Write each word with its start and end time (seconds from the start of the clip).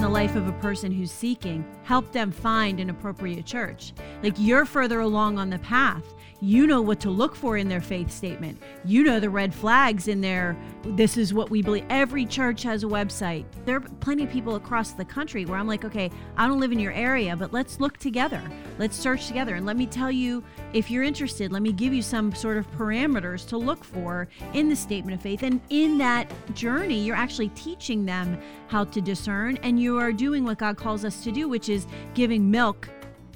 in 0.00 0.04
the 0.04 0.08
life 0.08 0.34
of 0.34 0.48
a 0.48 0.52
person 0.52 0.90
who's 0.90 1.12
seeking, 1.12 1.62
help 1.82 2.10
them 2.10 2.32
find 2.32 2.80
an 2.80 2.88
appropriate 2.88 3.44
church. 3.44 3.92
Like 4.22 4.32
you're 4.38 4.64
further 4.64 5.00
along 5.00 5.38
on 5.38 5.50
the 5.50 5.58
path. 5.58 6.14
You 6.40 6.66
know 6.66 6.80
what 6.80 7.00
to 7.00 7.10
look 7.10 7.36
for 7.36 7.58
in 7.58 7.68
their 7.68 7.82
faith 7.82 8.10
statement. 8.10 8.62
You 8.86 9.02
know 9.02 9.20
the 9.20 9.28
red 9.28 9.54
flags 9.54 10.08
in 10.08 10.22
their 10.22 10.56
this 10.82 11.18
is 11.18 11.34
what 11.34 11.50
we 11.50 11.60
believe. 11.60 11.84
Every 11.90 12.24
church 12.24 12.62
has 12.62 12.82
a 12.82 12.86
website. 12.86 13.44
There 13.66 13.76
are 13.76 13.80
plenty 13.80 14.24
of 14.24 14.30
people 14.30 14.54
across 14.54 14.92
the 14.92 15.04
country 15.04 15.44
where 15.44 15.58
I'm 15.58 15.66
like, 15.66 15.84
okay, 15.84 16.10
I 16.38 16.46
don't 16.48 16.58
live 16.58 16.72
in 16.72 16.78
your 16.78 16.92
area, 16.92 17.36
but 17.36 17.52
let's 17.52 17.80
look 17.80 17.98
together. 17.98 18.40
Let's 18.78 18.96
search 18.96 19.26
together. 19.26 19.56
And 19.56 19.66
let 19.66 19.76
me 19.76 19.86
tell 19.86 20.10
you, 20.10 20.42
if 20.72 20.90
you're 20.90 21.02
interested, 21.02 21.52
let 21.52 21.60
me 21.60 21.72
give 21.72 21.92
you 21.92 22.00
some 22.00 22.34
sort 22.34 22.56
of 22.56 22.70
parameters 22.72 23.46
to 23.48 23.58
look 23.58 23.84
for 23.84 24.28
in 24.54 24.70
the 24.70 24.76
statement 24.76 25.14
of 25.14 25.20
faith. 25.20 25.42
And 25.42 25.60
in 25.68 25.98
that 25.98 26.32
journey, 26.54 26.98
you're 26.98 27.16
actually 27.16 27.50
teaching 27.50 28.06
them 28.06 28.40
how 28.68 28.84
to 28.84 29.02
discern 29.02 29.58
and 29.58 29.78
you 29.90 29.98
are 29.98 30.12
doing 30.12 30.44
what 30.44 30.56
God 30.56 30.76
calls 30.76 31.04
us 31.04 31.24
to 31.24 31.32
do, 31.32 31.48
which 31.48 31.68
is 31.68 31.84
giving 32.14 32.48
milk 32.48 32.88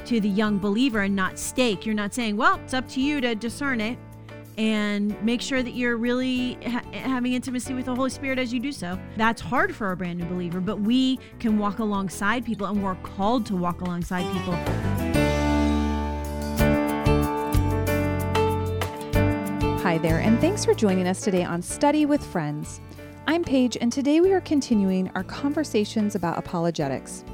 to 0.05 0.21
the 0.21 0.29
young 0.29 0.57
believer 0.57 1.01
and 1.01 1.17
not 1.17 1.37
steak. 1.37 1.85
You're 1.85 1.97
not 1.97 2.15
saying, 2.15 2.37
well, 2.37 2.61
it's 2.63 2.73
up 2.73 2.89
to 2.91 3.01
you 3.01 3.21
to 3.21 3.35
discern 3.35 3.81
it 3.81 3.99
and 4.57 5.21
make 5.21 5.41
sure 5.41 5.65
that 5.65 5.73
you're 5.73 5.97
really 5.97 6.55
ha- 6.65 6.85
having 6.93 7.33
intimacy 7.33 7.75
with 7.75 7.87
the 7.87 7.95
Holy 7.95 8.09
Spirit 8.09 8.39
as 8.39 8.55
you 8.55 8.61
do 8.61 8.71
so. 8.71 8.97
That's 9.17 9.41
hard 9.41 9.75
for 9.75 9.91
a 9.91 9.97
brand 9.97 10.21
new 10.21 10.27
believer, 10.27 10.61
but 10.61 10.79
we 10.79 11.19
can 11.41 11.59
walk 11.59 11.81
alongside 11.81 12.45
people 12.45 12.69
and 12.69 12.81
we're 12.85 12.95
called 13.03 13.47
to 13.47 13.57
walk 13.57 13.81
alongside 13.81 14.23
people. 14.33 14.55
Hi 19.83 19.99
there, 19.99 20.21
and 20.21 20.41
thanks 20.41 20.65
for 20.65 20.73
joining 20.73 21.09
us 21.09 21.21
today 21.21 21.43
on 21.43 21.63
Study 21.63 22.07
with 22.07 22.25
Friends. 22.25 22.81
I'm 23.27 23.43
Paige, 23.43 23.79
and 23.81 23.91
today 23.91 24.21
we 24.21 24.35
are 24.35 24.41
continuing 24.43 25.11
our 25.15 25.25
conversations 25.25 26.15
about 26.15 26.37
apologetics. 26.37 27.25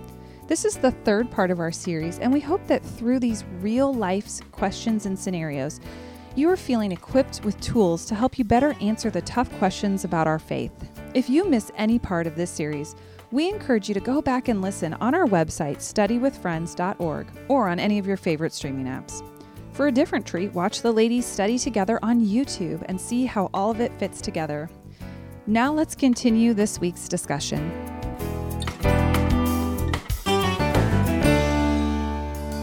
This 0.46 0.64
is 0.64 0.76
the 0.76 0.92
third 0.92 1.32
part 1.32 1.50
of 1.50 1.58
our 1.58 1.72
series, 1.72 2.20
and 2.20 2.32
we 2.32 2.38
hope 2.38 2.64
that 2.68 2.84
through 2.84 3.18
these 3.18 3.44
real 3.58 3.92
life 3.92 4.40
questions 4.52 5.06
and 5.06 5.18
scenarios, 5.18 5.80
you 6.36 6.48
are 6.48 6.56
feeling 6.56 6.92
equipped 6.92 7.40
with 7.42 7.60
tools 7.60 8.06
to 8.06 8.14
help 8.14 8.38
you 8.38 8.44
better 8.44 8.76
answer 8.80 9.10
the 9.10 9.22
tough 9.22 9.50
questions 9.58 10.04
about 10.04 10.28
our 10.28 10.38
faith. 10.38 10.72
If 11.12 11.28
you 11.28 11.50
miss 11.50 11.72
any 11.74 11.98
part 11.98 12.28
of 12.28 12.36
this 12.36 12.50
series, 12.50 12.94
we 13.32 13.48
encourage 13.48 13.88
you 13.88 13.94
to 13.94 14.00
go 14.00 14.22
back 14.22 14.46
and 14.46 14.62
listen 14.62 14.94
on 14.94 15.12
our 15.12 15.26
website, 15.26 15.78
studywithfriends.org, 15.78 17.26
or 17.48 17.68
on 17.68 17.80
any 17.80 17.98
of 17.98 18.06
your 18.06 18.16
favorite 18.16 18.52
streaming 18.52 18.86
apps. 18.86 19.28
For 19.72 19.88
a 19.88 19.92
different 19.92 20.24
treat, 20.24 20.52
watch 20.52 20.82
the 20.82 20.92
ladies 20.92 21.26
study 21.26 21.58
together 21.58 21.98
on 22.00 22.20
YouTube 22.20 22.84
and 22.86 23.00
see 23.00 23.26
how 23.26 23.50
all 23.52 23.72
of 23.72 23.80
it 23.80 23.92
fits 23.98 24.20
together. 24.20 24.70
Now 25.50 25.72
let's 25.72 25.96
continue 25.96 26.54
this 26.54 26.78
week's 26.78 27.08
discussion. 27.08 27.72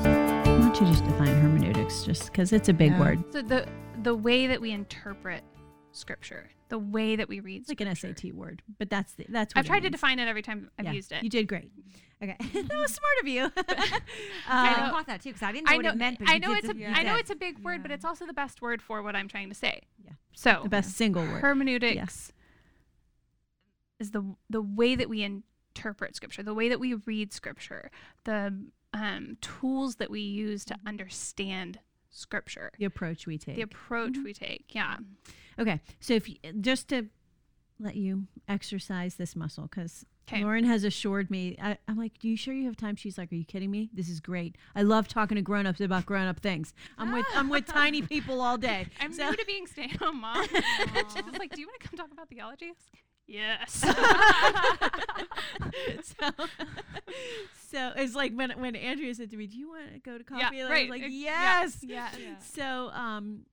Why 0.04 0.44
don't 0.60 0.80
you 0.80 0.88
just 0.88 1.04
define 1.04 1.28
hermeneutics 1.42 2.04
just 2.04 2.32
because 2.32 2.54
it's 2.54 2.70
a 2.70 2.74
big 2.74 2.92
Yeah. 2.92 3.00
word? 3.00 3.24
So 3.34 3.42
the 3.42 3.68
the 4.04 4.16
way 4.16 4.48
that 4.48 4.62
we 4.62 4.72
interpret 4.72 5.44
scripture, 5.92 6.50
the 6.70 6.78
way 6.80 7.16
that 7.18 7.28
we 7.28 7.40
read 7.42 7.62
It's 7.62 7.70
like 7.70 7.82
an. 7.82 7.94
SAT 7.94 8.32
word, 8.34 8.62
but 8.78 8.90
that's 8.90 9.14
the, 9.16 9.26
that's 9.28 9.54
what 9.54 9.60
I've 9.60 9.66
it 9.66 9.68
tried 9.68 9.80
to 9.84 9.90
define 9.90 10.20
it 10.20 10.28
every 10.30 10.42
time 10.44 10.70
I've 10.80 10.86
Yeah, 10.86 10.92
used 10.94 11.12
it. 11.12 11.24
You 11.24 11.30
did 11.30 11.48
great. 11.48 11.72
Okay, 12.24 12.38
that 12.54 12.78
was 12.78 12.94
smart 12.94 13.14
of 13.22 13.28
you. 13.28 13.52
I 14.48 14.74
Uh, 14.86 14.90
caught 14.92 15.08
that 15.08 15.22
too 15.22 15.30
because 15.30 15.44
I 15.44 15.52
didn't 15.52 15.66
know, 15.68 15.74
I 15.74 15.76
what 15.76 15.86
know, 15.86 15.92
it 15.92 15.98
meant. 15.98 16.20
But 16.20 16.30
I 16.30 16.38
know 16.38 16.54
it's 16.54 16.70
a, 16.70 16.74
the- 16.74 16.80
you 16.80 16.88
I 16.88 17.04
know 17.04 17.16
it's 17.18 17.32
a 17.32 17.36
big 17.36 17.60
word, 17.60 17.82
but 17.82 17.92
it's 17.92 18.06
also 18.06 18.26
the 18.26 18.34
best 18.34 18.62
word 18.62 18.82
for 18.82 19.02
what 19.02 19.16
I'm 19.16 19.28
trying 19.28 19.50
to 19.50 19.56
say. 19.56 19.82
Yeah. 20.06 20.12
So 20.36 20.62
the 20.64 20.70
best 20.70 20.96
single 20.96 21.24
word. 21.24 21.42
hermeneutics 21.42 22.32
is 24.00 24.12
the 24.12 24.36
the 24.50 24.62
way 24.62 24.96
that 24.96 25.10
we 25.10 25.24
interpret 25.24 26.16
scripture, 26.16 26.44
the 26.44 26.54
way 26.54 26.70
that 26.70 26.80
we 26.80 26.94
read 26.94 27.34
scripture, 27.34 27.90
the 28.24 28.54
um, 28.94 29.38
tools 29.42 29.96
that 29.98 30.10
we 30.10 30.22
use 30.22 30.64
to 30.66 30.76
understand 30.86 31.80
scripture, 32.10 32.72
the 32.80 32.86
approach 32.86 33.28
we 33.28 33.38
take. 33.38 33.56
the 33.56 33.62
approach 33.62 34.14
Mhm. 34.14 34.24
we 34.24 34.34
take. 34.34 34.74
Yeah. 34.74 34.98
okay, 35.60 35.82
so 36.00 36.14
if 36.14 36.28
you, 36.30 36.38
just 36.62 36.88
to 36.90 37.08
let 37.80 37.96
you 37.96 38.28
exercise 38.48 39.16
this 39.16 39.36
muscle, 39.36 39.64
because 39.68 40.06
'Kay. 40.26 40.44
Lauren 40.44 40.64
has 40.66 40.84
assured 40.84 41.30
me. 41.32 41.56
I, 41.62 41.78
I'm 41.88 41.96
like, 41.98 42.18
"Do 42.20 42.28
you 42.28 42.36
sure 42.36 42.54
you 42.54 42.66
have 42.66 42.76
time?" 42.76 42.96
She's 42.96 43.18
like, 43.18 43.32
"Are 43.32 43.36
you 43.36 43.46
kidding 43.46 43.70
me? 43.72 43.90
This 43.94 44.10
is 44.10 44.20
great. 44.20 44.58
I 44.76 44.82
love 44.82 45.08
talking 45.08 45.36
to 45.36 45.42
grown-ups 45.42 45.80
about 45.80 46.06
grown-up 46.06 46.40
things. 46.40 46.74
I'm 46.98 47.12
with 47.14 47.26
I'm 47.36 47.50
with 47.50 47.66
tiny 47.82 48.02
people 48.02 48.42
all 48.42 48.58
day. 48.58 48.88
I'm 49.00 49.14
So- 49.14 49.30
new 49.30 49.36
to 49.38 49.46
being 49.46 49.68
stay-at-home 49.68 50.20
mom. 50.22 50.46
She's 50.54 51.40
like, 51.40 51.54
"Do 51.54 51.62
you 51.62 51.68
want 51.68 51.80
to 51.82 51.88
come 51.88 51.98
talk 51.98 52.12
about 52.12 52.30
theology?" 52.30 52.74
I 53.30 53.64
was 53.66 53.84
like, 53.84 53.94
Yes. 53.98 54.46
so, 56.04 56.30
so 57.70 57.92
it's 57.96 58.16
like 58.16 58.34
when 58.34 58.52
when 58.52 58.76
Andrea 58.76 59.14
said 59.14 59.30
to 59.32 59.38
me, 59.38 59.48
"Do 59.48 59.58
you 59.58 59.70
want 59.70 59.94
to 59.94 60.00
go 60.00 60.18
to 60.18 60.24
coffee?" 60.24 60.58
Yeah, 60.58 60.66
And 60.66 60.74
I 60.74 60.76
right. 60.76 60.90
was 60.90 61.02
like, 61.02 61.12
yes 61.12 61.78
yeah, 61.84 62.10
"Yes." 62.14 62.20
yeah. 62.20 62.36
So, 62.40 62.90
um, 62.92 63.46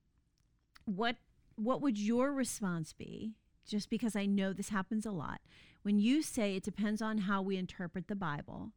what 0.85 1.17
what 1.55 1.81
would 1.81 1.97
your 1.97 2.31
response 2.31 2.93
be? 2.93 3.33
Just 3.67 3.89
because 3.89 4.15
I 4.15 4.25
know 4.25 4.53
this 4.53 4.69
happens 4.69 5.05
a 5.05 5.11
lot, 5.11 5.41
when 5.81 5.99
you 5.99 6.21
say 6.21 6.55
it 6.55 6.63
depends 6.63 7.01
on 7.01 7.19
how 7.19 7.41
we 7.41 7.57
interpret 7.57 8.07
the 8.07 8.15
Bible, 8.15 8.71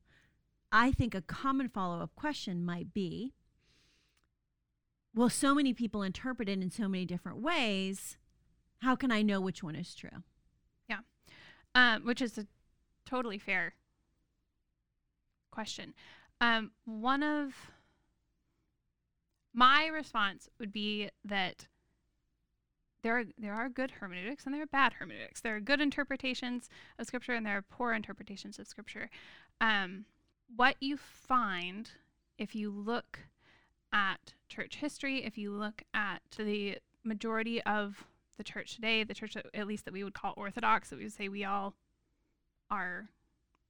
I 0.72 0.92
think 0.92 1.14
a 1.14 1.20
common 1.20 1.68
follow 1.68 2.00
up 2.02 2.14
question 2.16 2.64
might 2.64 2.94
be, 2.94 3.34
well, 5.14 5.28
so 5.28 5.54
many 5.54 5.74
people 5.74 6.02
interpret 6.02 6.48
it 6.48 6.62
in 6.62 6.70
so 6.70 6.88
many 6.88 7.04
different 7.04 7.38
ways. 7.38 8.16
How 8.78 8.96
can 8.96 9.10
I 9.12 9.20
know 9.20 9.40
which 9.42 9.62
one 9.62 9.74
is 9.76 9.94
true? 9.94 10.22
Um, 11.78 12.04
which 12.04 12.20
is 12.20 12.36
a 12.36 12.46
totally 13.06 13.38
fair 13.38 13.74
question. 15.52 15.94
Um, 16.40 16.72
one 16.84 17.22
of 17.22 17.54
my 19.54 19.86
response 19.86 20.48
would 20.58 20.72
be 20.72 21.10
that 21.24 21.68
there 23.02 23.16
are 23.16 23.24
there 23.38 23.54
are 23.54 23.68
good 23.68 23.92
hermeneutics 23.92 24.44
and 24.44 24.52
there 24.52 24.62
are 24.62 24.66
bad 24.66 24.94
hermeneutics. 24.94 25.40
There 25.40 25.54
are 25.54 25.60
good 25.60 25.80
interpretations 25.80 26.68
of 26.98 27.06
scripture 27.06 27.34
and 27.34 27.46
there 27.46 27.56
are 27.56 27.62
poor 27.62 27.92
interpretations 27.92 28.58
of 28.58 28.66
scripture. 28.66 29.08
Um, 29.60 30.04
what 30.56 30.74
you 30.80 30.96
find 30.96 31.92
if 32.38 32.56
you 32.56 32.70
look 32.70 33.20
at 33.92 34.34
church 34.48 34.76
history, 34.76 35.24
if 35.24 35.38
you 35.38 35.52
look 35.52 35.84
at 35.94 36.22
the 36.36 36.78
majority 37.04 37.62
of 37.62 38.04
the 38.38 38.44
church 38.44 38.74
today, 38.74 39.04
the 39.04 39.14
church 39.14 39.36
at 39.36 39.66
least 39.66 39.84
that 39.84 39.92
we 39.92 40.02
would 40.02 40.14
call 40.14 40.32
orthodox, 40.36 40.90
that 40.90 40.96
we 40.96 41.04
would 41.04 41.12
say 41.12 41.28
we 41.28 41.44
all 41.44 41.74
are 42.70 43.10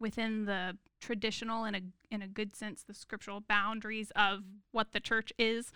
within 0.01 0.45
the 0.45 0.77
traditional 1.01 1.65
in 1.65 1.75
a 1.75 1.81
in 2.11 2.23
a 2.23 2.29
good 2.29 2.55
sense 2.55 2.83
the 2.83 2.95
scriptural 2.95 3.41
boundaries 3.41 4.13
of 4.15 4.45
what 4.73 4.93
the 4.93 5.01
church 5.01 5.33
is. 5.39 5.73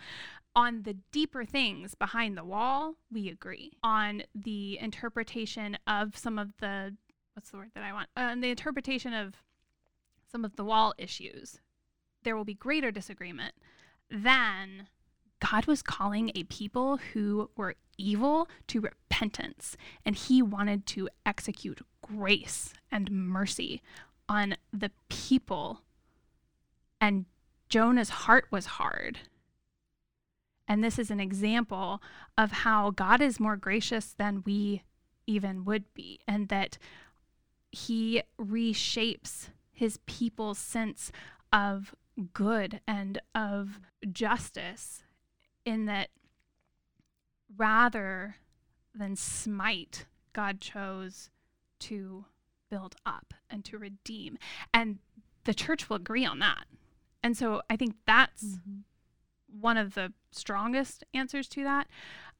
On 0.55 0.83
the 0.83 0.97
deeper 1.11 1.43
things 1.45 1.95
behind 1.95 2.37
the 2.37 2.45
wall 2.45 2.95
we 3.11 3.27
agree. 3.27 3.73
On 3.83 4.23
the 4.33 4.79
interpretation 4.79 5.77
of 5.87 6.17
some 6.17 6.39
of 6.39 6.53
the 6.59 6.95
what's 7.33 7.49
the 7.49 7.57
word 7.57 7.71
that 7.73 7.83
i 7.83 7.91
want? 7.91 8.07
Uh, 8.15 8.35
the 8.35 8.51
interpretation 8.51 9.13
of 9.13 9.35
some 10.31 10.45
of 10.45 10.55
the 10.55 10.63
wall 10.63 10.93
issues 10.97 11.59
there 12.23 12.37
will 12.37 12.45
be 12.45 12.53
greater 12.53 12.91
disagreement 12.91 13.53
than 14.09 14.87
God 15.51 15.65
was 15.65 15.81
calling 15.81 16.31
a 16.35 16.43
people 16.43 16.97
who 17.11 17.49
were 17.57 17.75
evil 17.97 18.47
to 18.67 18.79
repentance, 18.79 19.75
and 20.05 20.15
he 20.15 20.41
wanted 20.41 20.85
to 20.87 21.09
execute 21.25 21.81
grace 22.01 22.73
and 22.89 23.11
mercy 23.11 23.81
on 24.29 24.55
the 24.71 24.91
people. 25.09 25.81
And 27.01 27.25
Jonah's 27.67 28.09
heart 28.09 28.45
was 28.51 28.65
hard. 28.65 29.19
And 30.65 30.81
this 30.81 30.97
is 30.97 31.11
an 31.11 31.19
example 31.19 32.01
of 32.37 32.51
how 32.51 32.91
God 32.91 33.21
is 33.21 33.39
more 33.39 33.57
gracious 33.57 34.13
than 34.17 34.43
we 34.45 34.83
even 35.27 35.65
would 35.65 35.93
be, 35.93 36.21
and 36.25 36.47
that 36.47 36.77
he 37.69 38.23
reshapes 38.39 39.49
his 39.71 39.99
people's 40.05 40.59
sense 40.59 41.11
of 41.51 41.93
good 42.33 42.79
and 42.87 43.19
of 43.35 43.81
justice 44.09 45.03
in 45.65 45.85
that 45.85 46.09
rather 47.55 48.35
than 48.95 49.15
smite, 49.15 50.05
God 50.33 50.61
chose 50.61 51.29
to 51.79 52.25
build 52.69 52.95
up 53.05 53.33
and 53.49 53.63
to 53.65 53.77
redeem. 53.77 54.37
And 54.73 54.99
the 55.43 55.53
church 55.53 55.89
will 55.89 55.97
agree 55.97 56.25
on 56.25 56.39
that. 56.39 56.65
And 57.21 57.37
so 57.37 57.61
I 57.69 57.75
think 57.75 57.95
that's 58.05 58.57
one 59.47 59.77
of 59.77 59.93
the 59.93 60.13
strongest 60.31 61.03
answers 61.13 61.47
to 61.49 61.63
that. 61.63 61.87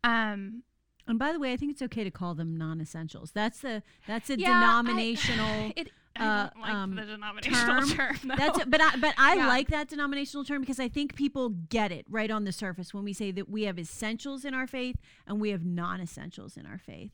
Um, 0.03 0.63
And 1.07 1.19
by 1.19 1.33
the 1.33 1.39
way, 1.39 1.51
I 1.53 1.57
think 1.57 1.71
it's 1.73 1.81
okay 1.81 2.03
to 2.05 2.11
call 2.11 2.33
them 2.33 2.55
non-essentials. 2.57 3.31
That's 3.31 3.59
the 3.59 3.83
that's 4.07 4.29
a 4.29 4.39
yeah, 4.39 4.51
I- 4.51 4.59
denominational. 4.61 5.71
it, 5.75 5.87
uh, 5.87 5.91
I 6.19 6.49
don't 6.53 6.61
like 6.61 6.73
um, 6.73 6.95
the 6.95 7.05
denominational 7.05 7.81
term. 7.87 7.89
term. 7.89 8.17
That's 8.37 8.65
but 8.65 8.81
I 8.81 8.95
but 8.97 9.13
I 9.17 9.35
Yeah. 9.35 9.47
like 9.47 9.69
that 9.69 9.87
denominational 9.89 10.43
term 10.45 10.61
because 10.61 10.79
I 10.79 10.87
think 10.87 11.15
people 11.15 11.49
get 11.49 11.91
it 11.91 12.05
right 12.09 12.29
on 12.29 12.43
the 12.43 12.51
surface 12.51 12.93
when 12.93 13.03
we 13.03 13.13
say 13.13 13.31
that 13.31 13.49
we 13.49 13.63
have 13.63 13.79
essentials 13.79 14.45
in 14.45 14.53
our 14.53 14.67
faith 14.67 14.97
and 15.25 15.41
we 15.41 15.49
have 15.49 15.65
non-essentials 15.65 16.55
in 16.55 16.65
our 16.67 16.77
faith. 16.77 17.11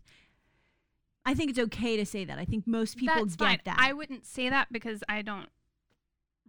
I 1.25 1.33
think 1.33 1.49
it's 1.51 1.59
okay 1.59 1.95
to 1.97 2.05
say 2.05 2.25
that. 2.25 2.39
I 2.39 2.45
think 2.45 2.65
most 2.67 2.97
people 2.97 3.15
That's 3.23 3.35
get 3.35 3.45
fine. 3.45 3.59
that. 3.65 3.77
I 3.79 3.93
wouldn't 3.93 4.25
say 4.25 4.49
that 4.49 4.67
because 4.71 5.03
I 5.07 5.21
don't 5.21 5.47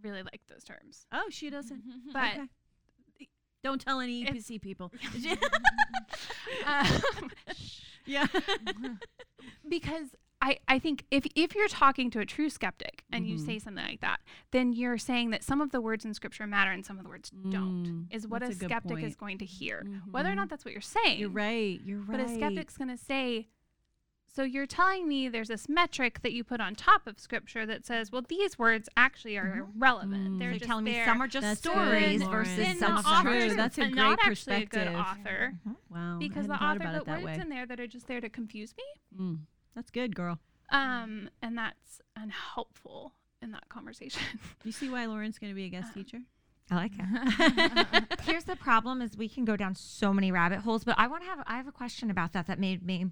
really 0.01 0.23
like 0.23 0.41
those 0.49 0.63
terms. 0.63 1.05
oh, 1.11 1.27
she 1.29 1.49
doesn't. 1.49 1.83
But 2.13 2.33
Okay. 2.33 2.47
Don't 3.63 3.79
tell 3.79 3.99
any 3.99 4.23
If- 4.23 4.29
EPC 4.33 4.59
people. 4.61 4.91
um, 6.65 7.29
yeah. 8.05 8.25
because 9.69 10.07
I, 10.43 10.57
I 10.67 10.79
think 10.79 11.05
if 11.11 11.25
if 11.35 11.53
you're 11.53 11.67
talking 11.67 12.09
to 12.11 12.19
a 12.19 12.25
true 12.25 12.49
skeptic 12.49 13.03
and 13.11 13.27
you 13.27 13.35
Mhm. 13.35 13.45
say 13.45 13.59
something 13.59 13.85
like 13.85 14.01
that, 14.01 14.21
then 14.51 14.73
you're 14.73 14.97
saying 14.97 15.29
that 15.29 15.43
some 15.43 15.61
of 15.61 15.71
the 15.71 15.79
words 15.79 16.03
in 16.03 16.13
scripture 16.15 16.47
matter 16.47 16.71
and 16.71 16.83
some 16.85 16.97
of 16.97 17.03
the 17.03 17.09
words 17.09 17.29
don't. 17.29 17.83
Mm, 18.09 18.13
Is 18.15 18.27
what 18.27 18.41
a 18.41 18.47
that's 18.47 18.59
a 18.61 18.65
skeptic 18.65 19.03
is 19.03 19.15
going 19.15 19.37
to 19.37 19.45
hear. 19.45 19.85
Whether 20.09 20.29
or 20.29 20.33
Mhm. 20.33 20.37
not 20.37 20.49
that's 20.49 20.65
what 20.65 20.73
you're 20.73 20.81
saying. 20.81 21.19
You're 21.19 21.29
right. 21.29 21.79
You're 21.85 21.99
right. 21.99 22.17
But 22.17 22.19
a 22.21 22.27
skeptic's 22.27 22.75
going 22.75 22.89
to 22.89 22.97
say, 22.97 23.49
so 24.33 24.43
you're 24.43 24.65
telling 24.65 25.07
me 25.09 25.27
there's 25.27 25.49
this 25.49 25.67
metric 25.67 26.21
that 26.23 26.31
you 26.31 26.43
put 26.45 26.61
on 26.61 26.73
top 26.73 27.05
of 27.05 27.19
scripture 27.19 27.65
that 27.65 27.85
says, 27.85 28.11
well, 28.13 28.23
these 28.27 28.57
words 28.57 28.87
actually 28.95 29.37
are 29.37 29.57
irrelevant. 29.75 30.27
Mm. 30.27 30.39
They're 30.39 30.49
You're 30.51 30.59
just 30.59 30.67
telling 30.69 30.85
me 30.85 30.93
there. 30.93 31.05
some 31.05 31.21
are 31.21 31.27
just 31.27 31.41
That's 31.45 31.59
stories 31.59 32.21
Lauren. 32.23 32.45
versus 32.45 32.79
some 32.79 32.97
of 32.97 33.03
them 33.03 33.13
are 33.13 33.21
true. 33.23 33.55
That's 33.55 33.77
a 33.77 33.89
not 33.89 34.17
great 34.19 34.31
actually 34.31 34.55
a 34.55 34.59
good 34.61 34.69
perspective. 34.87 34.95
author 34.95 35.53
Wow. 35.89 36.17
Because 36.17 36.47
the 36.47 36.53
author 36.55 36.77
about 36.77 37.05
put 37.05 37.07
words 37.07 37.25
way. 37.25 37.39
in 37.41 37.49
there 37.49 37.65
that 37.65 37.79
are 37.81 37.87
just 37.87 38.07
there 38.07 38.21
to 38.21 38.29
confuse 38.29 38.73
me. 38.77 38.83
Mm, 39.19 39.39
that's 39.75 39.89
good, 39.91 40.15
girl. 40.15 40.39
Um, 40.69 41.29
and 41.41 41.57
that's 41.57 42.01
unhelpful 42.15 43.13
in 43.41 43.51
that 43.51 43.67
conversation. 43.69 44.21
You 44.63 44.71
see 44.71 44.89
why 44.89 45.05
Lauren's 45.07 45.39
going 45.39 45.51
to 45.51 45.55
be 45.55 45.65
a 45.65 45.69
guest 45.69 45.89
Uh, 45.91 45.93
teacher? 45.95 46.19
I 46.69 46.75
like 46.75 46.91
it. 46.97 48.05
Here's 48.21 48.43
the 48.45 48.55
problem: 48.55 49.01
is 49.01 49.17
we 49.17 49.27
can 49.27 49.43
go 49.43 49.57
down 49.57 49.75
so 49.75 50.13
many 50.13 50.31
rabbit 50.31 50.59
holes. 50.59 50.83
But 50.83 50.95
I 50.97 51.07
want 51.07 51.23
to 51.23 51.29
have 51.29 51.43
I 51.47 51.57
have 51.57 51.67
a 51.67 51.71
question 51.71 52.09
about 52.11 52.31
that 52.33 52.47
that 52.47 52.59
made 52.59 52.83
me. 52.85 53.07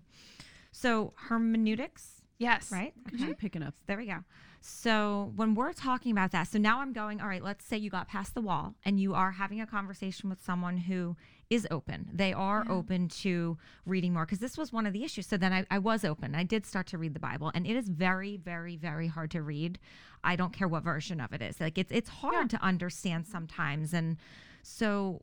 So 0.71 1.13
hermeneutics, 1.15 2.18
yes. 2.39 2.71
right? 2.71 2.93
I'm 3.21 3.35
picking 3.35 3.61
up. 3.61 3.75
There 3.85 3.97
we 3.97 4.05
go. 4.07 4.23
So 4.61 5.31
when 5.35 5.55
we're 5.55 5.71
talking 5.73 6.11
about 6.11 6.31
that, 6.31 6.47
so 6.49 6.57
now 6.59 6.81
I'm 6.81 6.91
going, 6.91 7.21
all 7.21 7.27
right, 7.27 7.43
let's 7.43 7.63
say 7.63 7.77
you 7.77 7.89
got 7.89 8.07
past 8.09 8.33
the 8.33 8.41
wall 8.41 8.75
and 8.83 8.99
you 8.99 9.13
are 9.13 9.31
having 9.31 9.61
a 9.61 9.67
conversation 9.67 10.29
with 10.29 10.43
someone 10.43 10.75
who 10.77 11.15
is 11.49 11.65
open. 11.71 12.09
They 12.13 12.33
are 12.33 12.65
Yeah. 12.67 12.73
open 12.73 13.07
to 13.09 13.57
reading 13.85 14.13
more 14.13 14.25
because 14.25 14.39
this 14.39 14.57
was 14.57 14.73
one 14.73 14.85
of 14.85 14.91
the 14.93 15.03
issues. 15.03 15.27
So 15.27 15.37
then 15.37 15.53
I, 15.53 15.65
I 15.71 15.79
was 15.79 16.03
open. 16.03 16.35
I 16.35 16.43
did 16.43 16.65
start 16.65 16.87
to 16.87 16.97
read 16.97 17.13
the 17.13 17.19
Bible 17.21 17.51
and 17.53 17.65
it 17.65 17.75
is 17.75 17.87
very, 17.87 18.35
very, 18.37 18.75
very 18.75 19.07
hard 19.07 19.31
to 19.31 19.41
read. 19.41 19.79
I 20.23 20.35
don't 20.35 20.51
care 20.51 20.67
what 20.67 20.83
version 20.83 21.21
of 21.21 21.31
it 21.31 21.41
is. 21.41 21.59
Like 21.61 21.77
it's 21.77 21.91
it's 21.91 22.09
hard 22.09 22.49
to 22.49 22.61
understand 22.61 23.27
sometimes. 23.27 23.93
And 23.93 24.17
so 24.61 25.21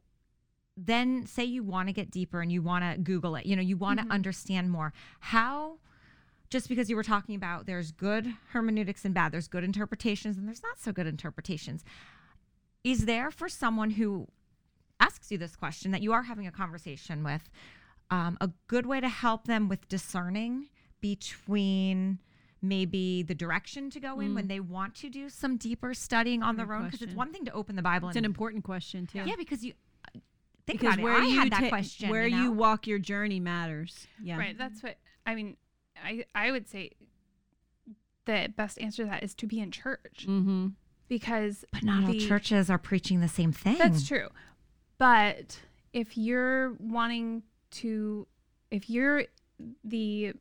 then 0.78 1.26
say 1.26 1.44
you 1.44 1.62
want 1.62 1.88
to 1.88 1.92
get 1.92 2.10
deeper 2.10 2.40
and 2.40 2.50
you 2.50 2.62
want 2.62 2.84
to 2.90 2.98
Google 3.00 3.36
it, 3.36 3.44
you 3.46 3.54
know, 3.56 3.62
you 3.62 3.76
want 3.76 3.98
to 4.00 4.06
Mhm. 4.06 4.10
understand 4.10 4.70
more. 4.70 4.92
How 5.20 5.78
just 6.50 6.68
because 6.68 6.88
you 6.88 6.96
were 6.96 7.02
talking 7.02 7.34
about 7.34 7.66
there's 7.66 7.90
good 7.92 8.34
hermeneutics 8.52 9.04
and 9.04 9.12
bad, 9.14 9.32
there's 9.32 9.48
good 9.48 9.64
interpretations 9.64 10.36
and 10.36 10.46
there's 10.46 10.62
not 10.62 10.78
so 10.78 10.92
good 10.92 11.06
interpretations. 11.06 11.84
Is 12.84 13.06
there 13.06 13.30
for 13.30 13.48
someone 13.48 13.90
who 13.90 14.28
asks 15.00 15.30
you 15.30 15.38
this 15.38 15.56
question 15.56 15.90
that 15.90 16.02
you 16.02 16.12
are 16.12 16.22
having 16.22 16.46
a 16.46 16.52
conversation 16.52 17.22
with 17.24 17.50
um, 18.10 18.38
a 18.40 18.50
good 18.68 18.86
way 18.86 19.00
to 19.00 19.08
help 19.08 19.46
them 19.46 19.68
with 19.68 19.88
discerning 19.88 20.68
between 21.00 22.18
maybe 22.62 23.22
the 23.22 23.34
direction 23.34 23.90
to 23.90 24.00
go 24.00 24.18
in 24.20 24.34
when 24.34 24.48
they 24.48 24.60
want 24.60 24.94
to 24.94 25.10
do 25.10 25.28
some 25.28 25.56
deeper 25.56 25.92
studying 25.94 26.42
on 26.42 26.56
their 26.56 26.66
Mm. 26.66 26.76
Own? 26.78 26.84
Because 26.86 27.02
it's 27.02 27.14
one 27.14 27.32
thing 27.32 27.44
to 27.44 27.52
open 27.52 27.76
the 27.76 27.82
Bible 27.82 28.08
It's 28.08 28.16
and 28.16 28.24
an 28.24 28.30
important 28.30 28.64
question, 28.64 29.06
too. 29.06 29.22
yeah, 29.26 29.34
because 29.36 29.64
you 29.64 29.72
think 30.66 30.80
because 30.80 30.94
about 30.94 31.04
where 31.04 31.14
it. 31.16 31.24
I 31.24 31.26
you 31.26 31.38
had 31.38 31.50
that 31.52 31.60
ta- 31.64 31.68
question. 31.68 32.08
where 32.10 32.26
you, 32.26 32.36
you 32.44 32.52
walk 32.52 32.86
your 32.86 32.98
journey 32.98 33.40
matters. 33.40 34.06
Yeah. 34.22 34.38
Right. 34.38 34.56
That's 34.56 34.82
what 34.82 34.96
I 35.26 35.34
mean. 35.34 35.56
I 36.04 36.24
I 36.34 36.50
would 36.50 36.68
say 36.68 36.92
the 38.24 38.52
best 38.56 38.80
answer 38.80 39.04
to 39.04 39.10
that 39.10 39.22
is 39.22 39.34
to 39.36 39.46
be 39.46 39.60
in 39.60 39.70
church 39.70 40.26
Mm-hmm. 40.28 40.68
because 41.08 41.64
But 41.72 41.82
not 41.84 42.04
all 42.08 42.14
churches 42.14 42.68
are 42.70 42.78
preaching 42.78 43.20
the 43.20 43.28
same 43.28 43.52
thing. 43.52 43.78
That's 43.78 44.06
true. 44.06 44.28
But 44.98 45.60
if 45.92 46.16
you're 46.18 46.72
wanting 46.80 47.42
to, 47.72 48.26
if 48.70 48.88
you're 48.90 49.24
the 49.84 50.32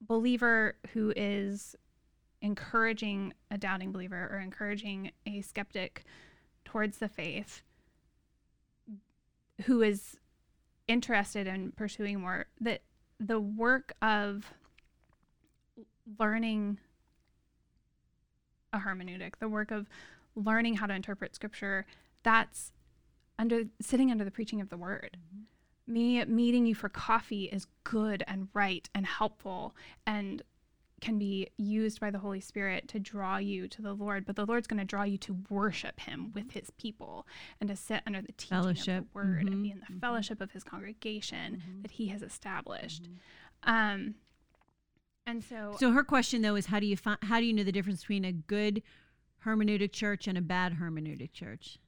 believer 0.00 0.76
who 0.92 1.12
is 1.16 1.74
encouraging 2.40 3.32
a 3.50 3.56
doubting 3.58 3.92
believer 3.92 4.28
or 4.32 4.38
encouraging 4.40 5.12
a 5.26 5.40
skeptic 5.42 6.04
towards 6.64 6.98
the 6.98 7.08
faith 7.08 7.62
who 9.66 9.80
is 9.82 10.16
interested 10.88 11.46
in 11.46 11.72
pursuing 11.72 12.20
more, 12.20 12.46
that 12.60 12.82
the 13.26 13.40
work 13.40 13.92
of 14.02 14.52
learning 16.18 16.78
a 18.72 18.78
hermeneutic, 18.78 19.34
the 19.38 19.48
work 19.48 19.70
of 19.70 19.88
learning 20.34 20.74
how 20.74 20.86
to 20.86 20.94
interpret 20.94 21.34
scripture, 21.34 21.86
that's 22.22 22.72
under 23.38 23.64
sitting 23.80 24.10
under 24.10 24.24
the 24.24 24.30
preaching 24.30 24.60
of 24.60 24.68
the 24.70 24.76
word. 24.76 25.16
Mm-hmm. 25.16 25.92
Me 25.92 26.24
meeting 26.24 26.66
you 26.66 26.74
for 26.74 26.88
coffee 26.88 27.44
is 27.44 27.66
good 27.84 28.22
and 28.26 28.48
right 28.54 28.88
and 28.94 29.04
helpful 29.04 29.74
and 30.06 30.42
can 31.02 31.18
be 31.18 31.48
used 31.58 32.00
by 32.00 32.10
the 32.10 32.20
Holy 32.20 32.40
Spirit 32.40 32.88
to 32.88 32.98
draw 32.98 33.36
you 33.36 33.68
to 33.68 33.82
the 33.82 33.92
Lord, 33.92 34.24
but 34.24 34.36
the 34.36 34.46
Lord's 34.46 34.66
going 34.66 34.78
to 34.78 34.84
draw 34.86 35.02
you 35.02 35.18
to 35.18 35.36
worship 35.50 36.00
Him 36.00 36.32
with 36.32 36.52
His 36.52 36.70
people 36.78 37.26
and 37.60 37.68
to 37.68 37.76
sit 37.76 38.02
under 38.06 38.22
the 38.22 38.32
teaching 38.32 38.56
Fellowship. 38.56 38.98
of 39.02 39.04
the 39.12 39.14
Word 39.18 39.46
and 39.48 39.56
Mhm, 39.56 39.62
be 39.64 39.70
in 39.72 39.80
the 39.80 39.92
mhm. 39.92 40.00
fellowship 40.00 40.40
of 40.40 40.52
His 40.52 40.64
congregation 40.64 41.56
Mhm. 41.60 41.82
that 41.82 41.90
He 41.90 42.06
has 42.08 42.22
established. 42.22 43.08
Um, 43.64 44.14
and 45.26 45.44
so, 45.44 45.76
So 45.78 45.92
her 45.92 46.04
question 46.04 46.40
though 46.42 46.54
is 46.54 46.66
how 46.66 46.80
do 46.80 46.86
you 46.86 46.96
find 46.96 47.18
how 47.22 47.38
do 47.40 47.46
you 47.46 47.52
know 47.52 47.62
the 47.64 47.72
difference 47.72 48.00
between 48.00 48.24
a 48.24 48.32
good 48.32 48.82
hermeneutic 49.44 49.92
church 49.92 50.26
and 50.28 50.38
a 50.38 50.42
bad 50.42 50.74
hermeneutic 50.74 51.32
church? 51.32 51.78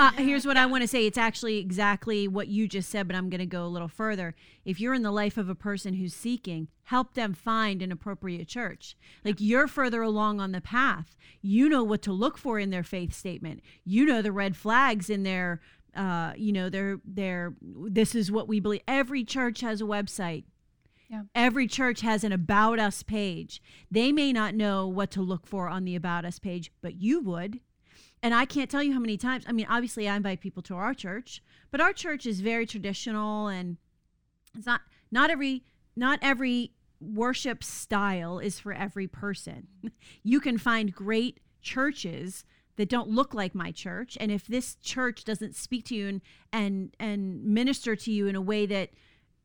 Uh, 0.00 0.12
here's 0.12 0.46
what 0.46 0.56
I 0.56 0.64
want 0.64 0.82
to 0.82 0.88
say. 0.88 1.06
It's 1.06 1.18
actually 1.18 1.58
exactly 1.58 2.26
what 2.26 2.48
you 2.48 2.66
just 2.66 2.88
said, 2.88 3.06
but 3.06 3.14
I'm 3.14 3.28
going 3.28 3.40
to 3.40 3.46
go 3.46 3.66
a 3.66 3.68
little 3.68 3.86
further. 3.88 4.34
If 4.64 4.80
you're 4.80 4.94
in 4.94 5.02
the 5.02 5.10
life 5.10 5.36
of 5.36 5.50
a 5.50 5.54
person 5.54 5.94
who's 5.94 6.14
seeking, 6.14 6.68
help 6.84 7.12
them 7.12 7.34
find 7.34 7.82
an 7.82 7.92
appropriate 7.92 8.48
church. 8.48 8.96
Like 9.24 9.36
you're 9.38 9.68
further 9.68 10.00
along 10.00 10.40
on 10.40 10.52
the 10.52 10.62
path. 10.62 11.16
You 11.42 11.68
know 11.68 11.84
what 11.84 12.00
to 12.02 12.12
look 12.12 12.38
for 12.38 12.58
in 12.58 12.70
their 12.70 12.82
faith 12.82 13.12
statement. 13.12 13.60
You 13.84 14.06
know 14.06 14.22
the 14.22 14.32
red 14.32 14.56
flags 14.56 15.10
in 15.10 15.22
their, 15.22 15.60
uh, 15.94 16.32
you 16.34 16.52
know, 16.52 16.70
their 16.70 17.00
their. 17.04 17.54
This 17.60 18.14
is 18.14 18.32
what 18.32 18.48
we 18.48 18.58
believe. 18.58 18.82
Every 18.88 19.22
church 19.22 19.60
has 19.60 19.82
a 19.82 19.84
website. 19.84 20.44
Yeah. 21.10 21.24
Every 21.34 21.66
church 21.66 22.02
has 22.02 22.24
an 22.24 22.32
about 22.32 22.78
us 22.78 23.02
page. 23.02 23.60
They 23.90 24.12
may 24.12 24.32
not 24.32 24.54
know 24.54 24.86
what 24.86 25.10
to 25.10 25.20
look 25.20 25.46
for 25.46 25.68
on 25.68 25.84
the 25.84 25.96
about 25.96 26.24
us 26.24 26.38
page, 26.38 26.70
but 26.80 27.02
you 27.02 27.20
would. 27.20 27.60
And 28.22 28.34
I 28.34 28.44
can't 28.44 28.70
tell 28.70 28.82
you 28.82 28.92
how 28.92 28.98
many 28.98 29.16
times. 29.16 29.44
I 29.46 29.52
mean, 29.52 29.66
obviously, 29.68 30.08
I 30.08 30.16
invite 30.16 30.40
people 30.40 30.62
to 30.64 30.74
our 30.74 30.92
church, 30.92 31.42
but 31.70 31.80
our 31.80 31.92
church 31.92 32.26
is 32.26 32.40
very 32.40 32.66
traditional, 32.66 33.48
and 33.48 33.78
it's 34.56 34.66
not 34.66 34.82
not 35.10 35.30
every 35.30 35.64
not 35.96 36.18
every 36.20 36.72
worship 37.00 37.64
style 37.64 38.38
is 38.38 38.60
for 38.60 38.72
every 38.72 39.06
person. 39.06 39.68
You 40.22 40.40
can 40.40 40.58
find 40.58 40.94
great 40.94 41.40
churches 41.62 42.44
that 42.76 42.88
don't 42.90 43.08
look 43.08 43.32
like 43.32 43.54
my 43.54 43.72
church, 43.72 44.18
and 44.20 44.30
if 44.30 44.46
this 44.46 44.76
church 44.76 45.24
doesn't 45.24 45.56
speak 45.56 45.84
to 45.86 45.94
you 45.94 46.08
and 46.08 46.20
and 46.52 46.94
and 47.00 47.44
minister 47.44 47.96
to 47.96 48.12
you 48.12 48.26
in 48.26 48.36
a 48.36 48.40
way 48.40 48.66
that 48.66 48.90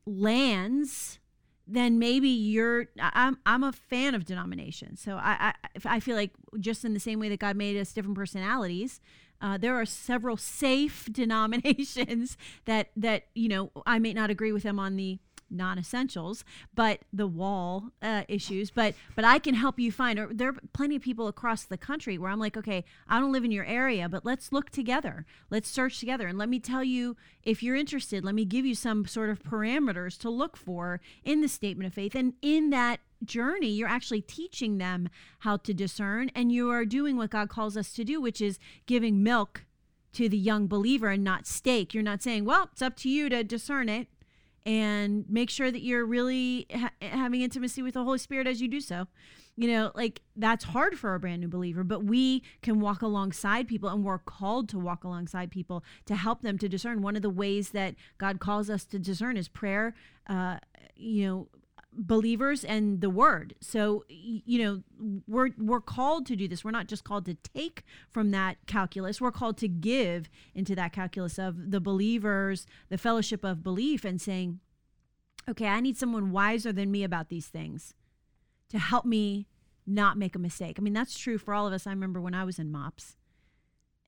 lands 0.04 1.18
then 1.66 1.98
maybe 1.98 2.28
you're 2.28 2.86
I'm 3.00 3.38
I'm 3.44 3.64
a 3.64 3.72
fan 3.72 4.14
of 4.14 4.24
denominations. 4.24 5.00
So 5.00 5.16
I 5.16 5.52
I 5.84 5.96
I 5.96 6.00
feel 6.00 6.16
like 6.16 6.32
just 6.60 6.84
in 6.84 6.94
the 6.94 7.00
same 7.00 7.18
way 7.18 7.28
that 7.28 7.40
God 7.40 7.56
made 7.56 7.76
us 7.76 7.92
different 7.92 8.16
personalities, 8.16 9.00
uh, 9.40 9.58
there 9.58 9.74
are 9.74 9.84
several 9.84 10.36
safe 10.36 11.08
denominations 11.12 12.36
that 12.64 12.90
that 12.96 13.24
you 13.34 13.48
know 13.48 13.70
I 13.84 13.98
may 13.98 14.12
not 14.12 14.30
agree 14.30 14.52
with 14.52 14.62
them 14.62 14.78
on 14.78 14.96
the 14.96 15.18
non-essentials 15.50 16.44
but 16.74 17.00
the 17.12 17.26
wall 17.26 17.90
uh, 18.02 18.22
issues 18.28 18.70
but 18.70 18.94
but 19.14 19.24
i 19.24 19.38
can 19.38 19.54
help 19.54 19.78
you 19.78 19.92
find 19.92 20.18
or 20.18 20.28
there 20.32 20.48
are 20.48 20.56
plenty 20.72 20.96
of 20.96 21.02
people 21.02 21.28
across 21.28 21.62
the 21.64 21.78
country 21.78 22.18
where 22.18 22.30
i'm 22.30 22.38
like 22.38 22.56
okay 22.56 22.84
i 23.08 23.20
don't 23.20 23.32
live 23.32 23.44
in 23.44 23.50
your 23.50 23.64
area 23.64 24.08
but 24.08 24.24
let's 24.24 24.52
look 24.52 24.70
together. 24.70 25.26
Let's 25.50 25.68
search 25.68 26.00
together. 26.00 26.26
And 26.26 26.38
let 26.38 26.48
me 26.48 26.58
tell 26.58 26.82
you 26.82 27.16
if 27.42 27.62
you're 27.62 27.76
interested 27.76 28.24
let 28.24 28.34
me 28.34 28.44
give 28.44 28.66
you 28.66 28.74
some 28.74 29.06
sort 29.06 29.30
of 29.30 29.42
parameters 29.42 30.18
to 30.20 30.30
look 30.30 30.56
for 30.56 31.00
in 31.24 31.40
the 31.40 31.48
statement 31.48 31.86
of 31.86 31.94
faith. 31.94 32.14
And 32.14 32.34
in 32.42 32.70
that 32.70 33.00
journey 33.24 33.68
you're 33.68 33.88
actually 33.88 34.20
teaching 34.20 34.76
them 34.78 35.08
how 35.40 35.56
to 35.56 35.72
discern 35.72 36.30
and 36.34 36.52
you 36.52 36.70
are 36.70 36.84
doing 36.84 37.16
what 37.16 37.30
god 37.30 37.48
calls 37.48 37.74
us 37.74 37.94
to 37.94 38.04
do 38.04 38.20
which 38.20 38.42
is 38.42 38.58
giving 38.84 39.22
milk 39.22 39.64
to 40.12 40.28
the 40.28 40.36
young 40.36 40.66
believer 40.66 41.08
and 41.08 41.24
not 41.24 41.46
steak. 41.46 41.94
You're 41.94 42.02
not 42.02 42.22
saying 42.22 42.44
well 42.44 42.68
it's 42.72 42.82
up 42.82 42.96
to 42.96 43.08
you 43.08 43.28
to 43.30 43.42
discern 43.42 43.88
it 43.88 44.08
and 44.66 45.24
make 45.28 45.48
sure 45.48 45.70
that 45.70 45.82
you're 45.82 46.04
really 46.04 46.66
ha- 46.74 46.90
having 47.00 47.40
intimacy 47.40 47.82
with 47.82 47.94
the 47.94 48.02
Holy 48.02 48.18
Spirit 48.18 48.48
as 48.48 48.60
you 48.60 48.66
do 48.66 48.80
so. 48.80 49.06
You 49.54 49.68
know, 49.68 49.92
like 49.94 50.20
that's 50.34 50.64
hard 50.64 50.98
for 50.98 51.14
a 51.14 51.20
brand 51.20 51.40
new 51.40 51.48
believer, 51.48 51.82
but 51.82 52.04
we 52.04 52.42
can 52.60 52.80
walk 52.80 53.00
alongside 53.00 53.68
people 53.68 53.88
and 53.88 54.04
we're 54.04 54.18
called 54.18 54.68
to 54.70 54.78
walk 54.78 55.04
alongside 55.04 55.50
people 55.50 55.82
to 56.04 56.16
help 56.16 56.42
them 56.42 56.58
to 56.58 56.68
discern. 56.68 57.00
One 57.00 57.16
of 57.16 57.22
the 57.22 57.30
ways 57.30 57.70
that 57.70 57.94
God 58.18 58.38
calls 58.38 58.68
us 58.68 58.84
to 58.86 58.98
discern 58.98 59.38
is 59.38 59.48
prayer, 59.48 59.94
uh, 60.28 60.58
you 60.94 61.26
know, 61.26 61.48
believers 61.96 62.64
and 62.64 63.00
the 63.00 63.10
word. 63.10 63.54
So 63.60 64.04
you 64.08 64.62
know, 64.62 65.22
we're 65.26 65.50
we're 65.58 65.80
called 65.80 66.26
to 66.26 66.36
do 66.36 66.46
this. 66.46 66.64
We're 66.64 66.70
not 66.70 66.88
just 66.88 67.04
called 67.04 67.24
to 67.26 67.34
take 67.34 67.84
from 68.10 68.30
that 68.32 68.58
calculus. 68.66 69.20
We're 69.20 69.32
called 69.32 69.56
to 69.58 69.68
give 69.68 70.28
into 70.54 70.74
that 70.74 70.92
calculus 70.92 71.38
of 71.38 71.70
the 71.70 71.80
believers, 71.80 72.66
the 72.88 72.98
fellowship 72.98 73.44
of 73.44 73.62
belief 73.62 74.04
and 74.04 74.20
saying, 74.20 74.60
"Okay, 75.48 75.66
I 75.68 75.80
need 75.80 75.96
someone 75.96 76.30
wiser 76.30 76.72
than 76.72 76.90
me 76.90 77.02
about 77.02 77.28
these 77.28 77.48
things 77.48 77.94
to 78.68 78.78
help 78.78 79.04
me 79.04 79.48
not 79.86 80.18
make 80.18 80.36
a 80.36 80.40
mistake." 80.40 80.76
I 80.78 80.82
mean, 80.82 80.94
that's 80.94 81.18
true 81.18 81.38
for 81.38 81.54
all 81.54 81.66
of 81.66 81.72
us. 81.72 81.86
I 81.86 81.90
remember 81.90 82.20
when 82.20 82.34
I 82.34 82.44
was 82.44 82.58
in 82.58 82.70
MOPS 82.70 83.16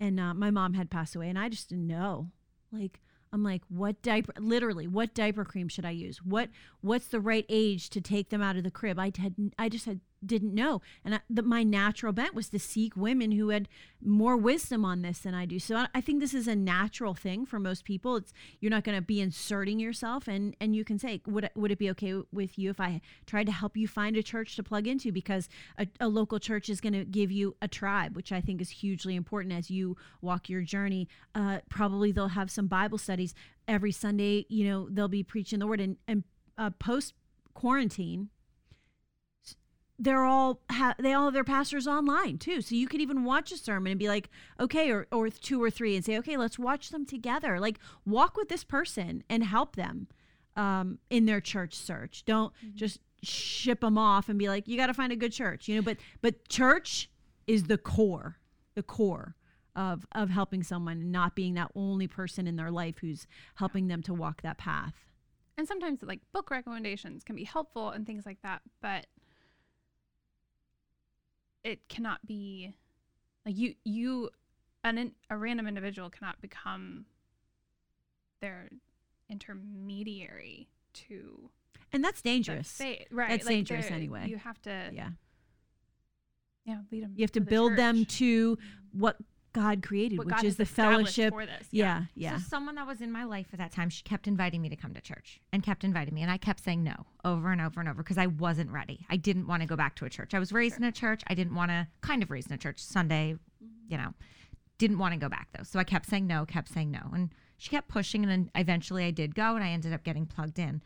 and 0.00 0.20
uh, 0.20 0.34
my 0.34 0.50
mom 0.50 0.74
had 0.74 0.90
passed 0.90 1.16
away 1.16 1.28
and 1.28 1.38
I 1.38 1.48
just 1.48 1.68
didn't 1.68 1.86
know. 1.86 2.30
Like 2.70 3.00
I'm 3.32 3.42
like, 3.42 3.62
what 3.68 4.00
diaper? 4.02 4.32
Literally, 4.38 4.86
what 4.86 5.14
diaper 5.14 5.44
cream 5.44 5.68
should 5.68 5.84
I 5.84 5.90
use? 5.90 6.18
What 6.18 6.48
What's 6.80 7.08
the 7.08 7.20
right 7.20 7.46
age 7.48 7.90
to 7.90 8.00
take 8.00 8.30
them 8.30 8.42
out 8.42 8.56
of 8.56 8.64
the 8.64 8.70
crib? 8.70 8.98
I 8.98 9.12
had, 9.16 9.34
I 9.58 9.68
just 9.68 9.86
had 9.86 10.00
didn't 10.24 10.54
know, 10.54 10.80
and 11.04 11.16
I, 11.16 11.20
the, 11.30 11.42
my 11.42 11.62
natural 11.62 12.12
bent 12.12 12.34
was 12.34 12.48
to 12.50 12.58
seek 12.58 12.96
women 12.96 13.32
who 13.32 13.50
had 13.50 13.68
more 14.04 14.36
wisdom 14.36 14.84
on 14.84 15.02
this 15.02 15.20
than 15.20 15.34
I 15.34 15.44
do. 15.46 15.58
So 15.58 15.76
I, 15.76 15.88
I 15.94 16.00
think 16.00 16.20
this 16.20 16.34
is 16.34 16.48
a 16.48 16.56
natural 16.56 17.14
thing 17.14 17.46
for 17.46 17.58
most 17.58 17.84
people. 17.84 18.16
It's 18.16 18.32
you're 18.60 18.70
not 18.70 18.84
going 18.84 18.96
to 18.96 19.02
be 19.02 19.20
inserting 19.20 19.78
yourself, 19.78 20.28
and 20.28 20.56
and 20.60 20.74
you 20.74 20.84
can 20.84 20.98
say, 20.98 21.20
would 21.26 21.50
would 21.54 21.70
it 21.70 21.78
be 21.78 21.90
okay 21.90 22.14
with 22.32 22.58
you 22.58 22.70
if 22.70 22.80
I 22.80 23.00
tried 23.26 23.46
to 23.46 23.52
help 23.52 23.76
you 23.76 23.86
find 23.86 24.16
a 24.16 24.22
church 24.22 24.56
to 24.56 24.62
plug 24.62 24.86
into 24.86 25.12
because 25.12 25.48
a, 25.78 25.86
a 26.00 26.08
local 26.08 26.38
church 26.38 26.68
is 26.68 26.80
going 26.80 26.94
to 26.94 27.04
give 27.04 27.30
you 27.30 27.56
a 27.62 27.68
tribe, 27.68 28.16
which 28.16 28.32
I 28.32 28.40
think 28.40 28.60
is 28.60 28.70
hugely 28.70 29.14
important 29.14 29.54
as 29.54 29.70
you 29.70 29.96
walk 30.20 30.48
your 30.48 30.62
journey. 30.62 31.08
Uh, 31.34 31.58
probably 31.68 32.12
they'll 32.12 32.28
have 32.28 32.50
some 32.50 32.66
Bible 32.66 32.98
studies 32.98 33.34
every 33.66 33.92
Sunday. 33.92 34.46
You 34.48 34.64
know, 34.68 34.88
they'll 34.90 35.08
be 35.08 35.22
preaching 35.22 35.58
the 35.58 35.66
word 35.66 35.80
and 35.80 35.96
and 36.06 36.24
uh, 36.56 36.70
post 36.70 37.14
quarantine 37.54 38.30
they're 39.98 40.24
all 40.24 40.60
ha- 40.70 40.94
they 40.98 41.12
all 41.12 41.24
have 41.24 41.34
their 41.34 41.44
pastors 41.44 41.86
online 41.86 42.38
too. 42.38 42.60
So 42.60 42.74
you 42.74 42.86
could 42.86 43.00
even 43.00 43.24
watch 43.24 43.50
a 43.50 43.56
sermon 43.56 43.92
and 43.92 43.98
be 43.98 44.08
like 44.08 44.30
okay 44.60 44.90
or, 44.90 45.08
or 45.10 45.28
two 45.28 45.62
or 45.62 45.70
three 45.70 45.96
and 45.96 46.04
say 46.04 46.16
okay 46.18 46.36
let's 46.36 46.58
watch 46.58 46.90
them 46.90 47.04
together. 47.04 47.58
Like 47.58 47.78
walk 48.06 48.36
with 48.36 48.48
this 48.48 48.64
person 48.64 49.24
and 49.28 49.42
help 49.42 49.76
them 49.76 50.06
um, 50.56 50.98
in 51.10 51.26
their 51.26 51.40
church 51.40 51.74
search. 51.74 52.24
Don't 52.24 52.52
mm-hmm. 52.64 52.76
just 52.76 53.00
ship 53.22 53.80
them 53.80 53.98
off 53.98 54.28
and 54.28 54.38
be 54.38 54.48
like 54.48 54.68
you 54.68 54.76
got 54.76 54.86
to 54.86 54.94
find 54.94 55.10
a 55.12 55.16
good 55.16 55.32
church 55.32 55.66
you 55.66 55.74
know? 55.74 55.82
But 55.82 55.96
but 56.20 56.48
church 56.48 57.10
is 57.48 57.64
the 57.64 57.78
core 57.78 58.36
the 58.74 58.84
core 58.84 59.34
of 59.74 60.06
of 60.12 60.30
helping 60.30 60.62
someone 60.62 60.98
and 60.98 61.10
not 61.10 61.34
being 61.34 61.54
that 61.54 61.72
only 61.74 62.06
person 62.06 62.46
in 62.46 62.54
their 62.54 62.70
life 62.70 62.98
who's 63.00 63.26
helping 63.56 63.88
them 63.88 64.02
to 64.02 64.14
walk 64.14 64.42
that 64.42 64.58
path. 64.58 64.94
And 65.56 65.66
sometimes 65.66 66.02
like 66.02 66.20
book 66.32 66.52
recommendations 66.52 67.24
can 67.24 67.34
be 67.34 67.42
helpful 67.42 67.90
and 67.90 68.06
things 68.06 68.24
like 68.24 68.38
that 68.44 68.62
but 68.80 69.06
it 71.64 71.88
cannot 71.88 72.26
be 72.26 72.74
like 73.44 73.56
you 73.56 73.74
you 73.84 74.30
an 74.84 75.12
a 75.30 75.36
random 75.36 75.66
individual 75.66 76.10
cannot 76.10 76.40
become 76.40 77.04
their 78.40 78.68
intermediary 79.28 80.68
to 80.92 81.50
and 81.92 82.04
that's 82.04 82.22
dangerous. 82.22 82.70
faith. 82.70 83.06
right 83.10 83.30
that's 83.30 83.46
like 83.46 83.54
dangerous 83.54 83.90
anyway. 83.90 84.28
you 84.28 84.36
have 84.36 84.60
to 84.62 84.90
yeah. 84.92 85.10
Yeah 86.64 86.78
lead 86.92 87.02
them 87.02 87.12
you 87.16 87.22
have 87.22 87.32
to, 87.32 87.40
to 87.40 87.46
build 87.46 87.72
the 87.72 87.76
them 87.76 88.04
to 88.04 88.58
what 88.92 89.16
God 89.58 89.82
created, 89.82 90.18
what 90.18 90.26
which 90.26 90.36
God 90.36 90.44
is 90.44 90.56
the 90.56 90.64
fellowship. 90.64 91.32
for 91.32 91.44
this. 91.44 91.66
Yeah, 91.72 92.04
yeah. 92.14 92.36
So 92.36 92.44
someone 92.48 92.76
that 92.76 92.86
was 92.86 93.00
in 93.00 93.10
my 93.10 93.24
life 93.24 93.48
at 93.52 93.58
that 93.58 93.72
time, 93.72 93.90
she 93.90 94.02
kept 94.04 94.28
inviting 94.28 94.62
me 94.62 94.68
to 94.68 94.76
come 94.76 94.94
to 94.94 95.00
church 95.00 95.40
and 95.52 95.62
kept 95.62 95.82
inviting 95.82 96.14
me, 96.14 96.22
and 96.22 96.30
I 96.30 96.36
kept 96.38 96.62
saying 96.62 96.84
no 96.84 97.06
over 97.24 97.50
and 97.50 97.60
over 97.60 97.80
and 97.80 97.88
over 97.88 98.02
because 98.02 98.18
I 98.18 98.26
wasn't 98.26 98.70
ready. 98.70 99.04
I 99.10 99.16
didn't 99.16 99.46
want 99.48 99.62
to 99.62 99.68
go 99.68 99.74
back 99.76 99.96
to 99.96 100.04
a 100.04 100.10
church. 100.10 100.32
I 100.32 100.38
was 100.38 100.52
raised 100.52 100.76
Sure. 100.76 100.84
in 100.84 100.88
a 100.88 100.92
church. 100.92 101.22
I 101.26 101.34
didn't 101.34 101.54
want 101.54 101.70
to, 101.70 101.88
kind 102.00 102.22
of 102.22 102.30
raised 102.30 102.48
in 102.48 102.54
a 102.54 102.58
church 102.58 102.78
Sunday, 102.78 103.34
mm-hmm. 103.34 103.92
you 103.92 103.98
know, 103.98 104.14
didn't 104.78 104.98
want 104.98 105.12
to 105.14 105.18
go 105.18 105.28
back 105.28 105.48
though. 105.56 105.64
So 105.64 105.78
I 105.80 105.84
kept 105.84 106.06
saying 106.06 106.26
no, 106.26 106.46
kept 106.46 106.68
saying 106.68 106.90
no, 106.90 107.10
and 107.12 107.30
she 107.56 107.70
kept 107.70 107.88
pushing, 107.88 108.22
and 108.22 108.30
then 108.30 108.50
eventually 108.54 109.04
I 109.04 109.10
did 109.10 109.34
go, 109.34 109.56
and 109.56 109.64
I 109.64 109.70
ended 109.70 109.92
up 109.92 110.04
getting 110.04 110.24
plugged 110.24 110.58
in. 110.58 110.80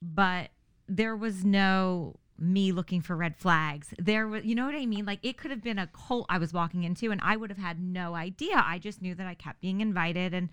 But 0.00 0.50
there 0.88 1.16
was 1.16 1.44
no 1.44 2.14
me 2.40 2.72
looking 2.72 3.02
for 3.02 3.14
red 3.14 3.36
flags. 3.36 3.92
There 3.98 4.26
was, 4.26 4.44
you 4.44 4.54
know 4.54 4.64
what 4.64 4.74
I 4.74 4.86
mean? 4.86 5.04
Like 5.04 5.20
it 5.22 5.36
could 5.36 5.50
have 5.50 5.62
been 5.62 5.78
a 5.78 5.86
cult 5.88 6.26
I 6.28 6.38
was 6.38 6.52
walking 6.52 6.84
into 6.84 7.10
and 7.10 7.20
I 7.22 7.36
would 7.36 7.50
have 7.50 7.58
had 7.58 7.80
no 7.80 8.14
idea. 8.14 8.62
I 8.64 8.78
just 8.78 9.02
knew 9.02 9.14
that 9.14 9.26
I 9.26 9.34
kept 9.34 9.60
being 9.60 9.80
invited 9.80 10.32
and 10.32 10.48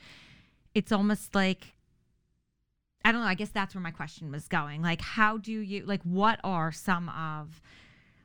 it's 0.76 0.92
almost 0.92 1.34
like 1.34 1.74
I 3.06 3.14
don't 3.14 3.22
know, 3.22 3.28
I 3.28 3.36
guess 3.36 3.50
that's 3.50 3.74
where 3.74 3.82
my 3.82 3.92
question 3.92 4.32
was 4.32 4.50
going. 4.50 4.82
Like 4.82 5.00
how 5.00 5.38
do 5.38 5.54
you 5.54 5.86
like 5.86 6.04
what 6.04 6.40
are 6.44 6.74
some 6.74 7.08
of 7.10 7.62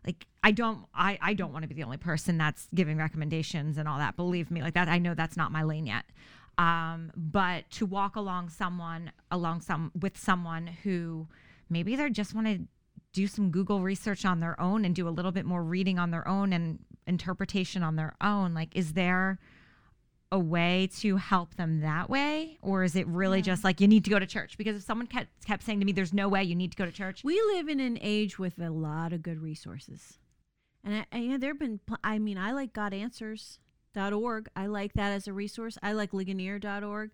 like 0.05 0.27
I 0.43 0.51
don't 0.51 0.87
I 0.93 1.19
I 1.23 1.35
don't 1.35 1.53
want 1.53 1.63
to 1.63 1.69
be 1.69 1.75
the 1.75 1.85
only 1.85 1.99
person 1.99 2.39
that's 2.39 2.69
giving 2.75 2.99
recommendations 2.99 3.79
and 3.79 3.89
all 3.89 3.99
that. 3.99 4.17
Believe 4.17 4.51
me, 4.51 4.61
like 4.61 4.75
that 4.75 4.89
I 4.89 4.99
know 4.99 5.15
that's 5.15 5.37
not 5.37 5.53
my 5.53 5.63
lane 5.63 5.87
yet. 5.87 6.05
Um 6.59 7.13
but 7.17 7.71
to 7.73 7.87
walk 7.87 8.17
along 8.17 8.49
someone 8.49 9.13
along 9.31 9.61
some 9.61 9.93
with 10.01 10.19
someone 10.19 10.67
who 10.67 11.29
maybe 11.71 11.95
they 11.95 12.11
just 12.11 12.35
want 12.35 12.49
to 12.49 12.67
do 13.13 13.27
some 13.27 13.51
Google 13.51 13.81
research 13.81 14.25
on 14.25 14.41
their 14.41 14.59
own 14.61 14.85
and 14.85 14.95
do 14.95 15.07
a 15.09 15.11
little 15.11 15.33
bit 15.33 15.45
more 15.45 15.63
reading 15.63 15.99
on 15.99 16.11
their 16.11 16.27
own 16.27 16.53
and 16.53 16.79
interpretation 17.07 17.83
on 17.83 17.97
their 17.97 18.15
own. 18.21 18.55
Like, 18.55 18.75
is 18.77 18.95
there 18.95 19.39
a 20.31 20.39
way 20.39 20.89
to 20.99 21.17
help 21.19 21.57
them 21.57 21.81
that 21.81 22.09
way? 22.09 22.57
Or 22.63 22.85
is 22.85 22.97
it 22.97 23.07
really 23.07 23.39
Yeah. 23.39 23.43
just 23.53 23.65
like 23.65 23.81
you 23.83 23.89
need 23.89 24.05
to 24.05 24.11
go 24.11 24.19
to 24.19 24.27
church? 24.27 24.57
Because 24.57 24.77
if 24.77 24.83
someone 24.83 25.07
kept, 25.07 25.45
kept 25.45 25.63
saying 25.63 25.81
to 25.81 25.85
me, 25.85 25.93
there's 25.93 26.15
no 26.15 26.29
way 26.29 26.43
you 26.43 26.55
need 26.55 26.71
to 26.73 26.77
go 26.77 26.87
to 26.87 26.93
church, 26.93 27.23
We 27.23 27.39
live 27.55 27.69
in 27.69 27.81
an 27.81 27.99
age 28.01 28.39
with 28.39 28.59
a 28.59 28.71
lot 28.71 29.13
of 29.13 29.23
good 29.23 29.41
resources. 29.43 30.19
And 30.83 30.95
I, 30.97 31.07
I, 31.13 31.19
you 31.19 31.29
know, 31.33 31.39
there 31.39 31.51
have 31.51 31.59
been, 31.59 31.81
pl- 31.87 31.99
I 32.03 32.19
mean, 32.19 32.39
I 32.39 32.53
like 32.53 32.73
God 32.73 32.95
Answers. 32.95 33.59
Dot 33.95 34.15
org. 34.15 34.49
I 34.57 34.67
like 34.69 34.95
that 34.95 35.11
as 35.13 35.29
a 35.29 35.35
resource. 35.35 35.77
I 35.83 35.93
like 35.93 36.15
ligonier.org. 36.15 37.11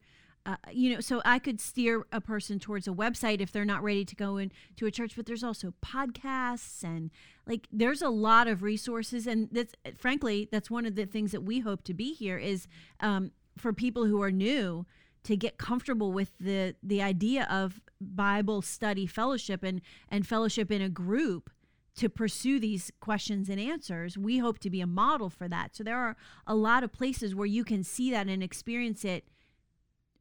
Uh, 0.49 0.57
you 0.73 0.95
know, 0.95 0.99
so 0.99 1.21
I 1.27 1.39
could 1.39 1.61
steer 1.61 2.07
a 2.11 2.23
person 2.23 2.59
towards 2.59 2.89
a 2.89 2.91
website 2.91 3.43
if 3.43 3.53
they're 3.53 3.67
not 3.67 3.83
ready 3.83 4.07
to 4.07 4.17
go 4.17 4.39
into 4.39 4.87
a 4.87 4.91
church, 4.91 5.13
but 5.15 5.27
there's 5.27 5.45
also 5.45 5.75
podcasts 5.85 6.83
and 6.83 7.11
like 7.47 7.69
there's 7.71 8.01
a 8.01 8.09
lot 8.09 8.49
of 8.49 8.63
resources. 8.63 9.27
And 9.27 9.51
that's 9.53 9.75
frankly, 9.99 10.49
that's 10.51 10.71
one 10.71 10.87
of 10.87 10.95
the 10.95 11.05
things 11.05 11.33
that 11.33 11.43
we 11.43 11.59
hope 11.59 11.85
to 11.85 11.93
be 11.93 12.15
here 12.15 12.39
is 12.39 12.67
um, 13.01 13.33
for 13.59 13.75
people 13.75 14.07
who 14.07 14.23
are 14.23 14.31
new 14.31 14.87
to 15.25 15.37
get 15.37 15.59
comfortable 15.59 16.13
with 16.13 16.31
the 16.41 16.75
the 16.83 17.03
idea 17.03 17.47
of 17.51 17.83
Bible 18.01 18.63
study 18.63 19.07
fellowship 19.07 19.63
and 19.63 19.83
and 20.09 20.27
fellowship 20.27 20.73
in 20.73 20.81
a 20.81 20.89
group 20.89 21.51
to 21.97 22.09
pursue 22.09 22.59
these 22.59 22.91
questions 23.01 23.51
and 23.51 23.61
answers. 23.61 24.17
We 24.17 24.39
hope 24.39 24.61
to 24.61 24.71
be 24.71 24.81
a 24.81 24.87
model 24.87 25.29
for 25.29 25.47
that. 25.47 25.77
So 25.77 25.85
there 25.85 25.99
are 25.99 26.17
a 26.47 26.55
lot 26.55 26.85
of 26.85 26.91
places 26.91 27.35
where 27.35 27.45
you 27.45 27.65
can 27.65 27.85
see 27.85 28.11
that 28.13 28.29
and 28.29 28.43
experience 28.43 29.05
it 29.05 29.29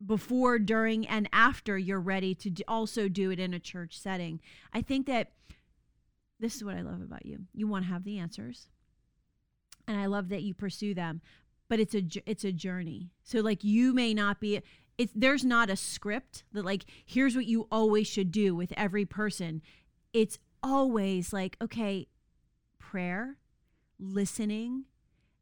before, 0.05 0.59
during, 0.59 1.07
and 1.07 1.27
after 1.33 1.77
you're 1.77 1.99
ready 1.99 2.35
to 2.35 2.51
also 2.67 3.07
do 3.07 3.31
it 3.31 3.39
in 3.39 3.53
a 3.53 3.59
church 3.59 3.99
setting. 3.99 4.39
I 4.73 4.81
think 4.81 5.07
that 5.07 5.31
this 6.39 6.55
is 6.55 6.63
what 6.63 6.75
I 6.75 6.81
love 6.81 7.01
about 7.01 7.25
you. 7.25 7.45
You 7.53 7.67
want 7.67 7.85
to 7.85 7.91
have 7.91 8.03
the 8.03 8.19
answers, 8.19 8.67
and 9.87 9.99
I 9.99 10.05
love 10.05 10.29
that 10.29 10.43
you 10.43 10.53
pursue 10.53 10.93
them. 10.93 11.21
But 11.69 11.79
it's 11.79 11.95
a 11.95 12.03
it's 12.25 12.45
a 12.45 12.51
journey. 12.51 13.11
So 13.23 13.39
like 13.39 13.63
you 13.63 13.93
may 13.93 14.13
not 14.13 14.39
be. 14.39 14.61
It's 14.97 15.11
there's 15.15 15.45
not 15.45 15.69
a 15.69 15.75
script 15.75 16.43
that 16.53 16.65
like 16.65 16.85
here's 17.05 17.35
what 17.35 17.45
you 17.45 17.67
always 17.71 18.07
should 18.07 18.31
do 18.31 18.55
with 18.55 18.73
every 18.77 19.05
person. 19.05 19.61
It's 20.13 20.39
always 20.63 21.33
like 21.33 21.57
okay, 21.61 22.07
prayer, 22.79 23.37
listening, 23.99 24.85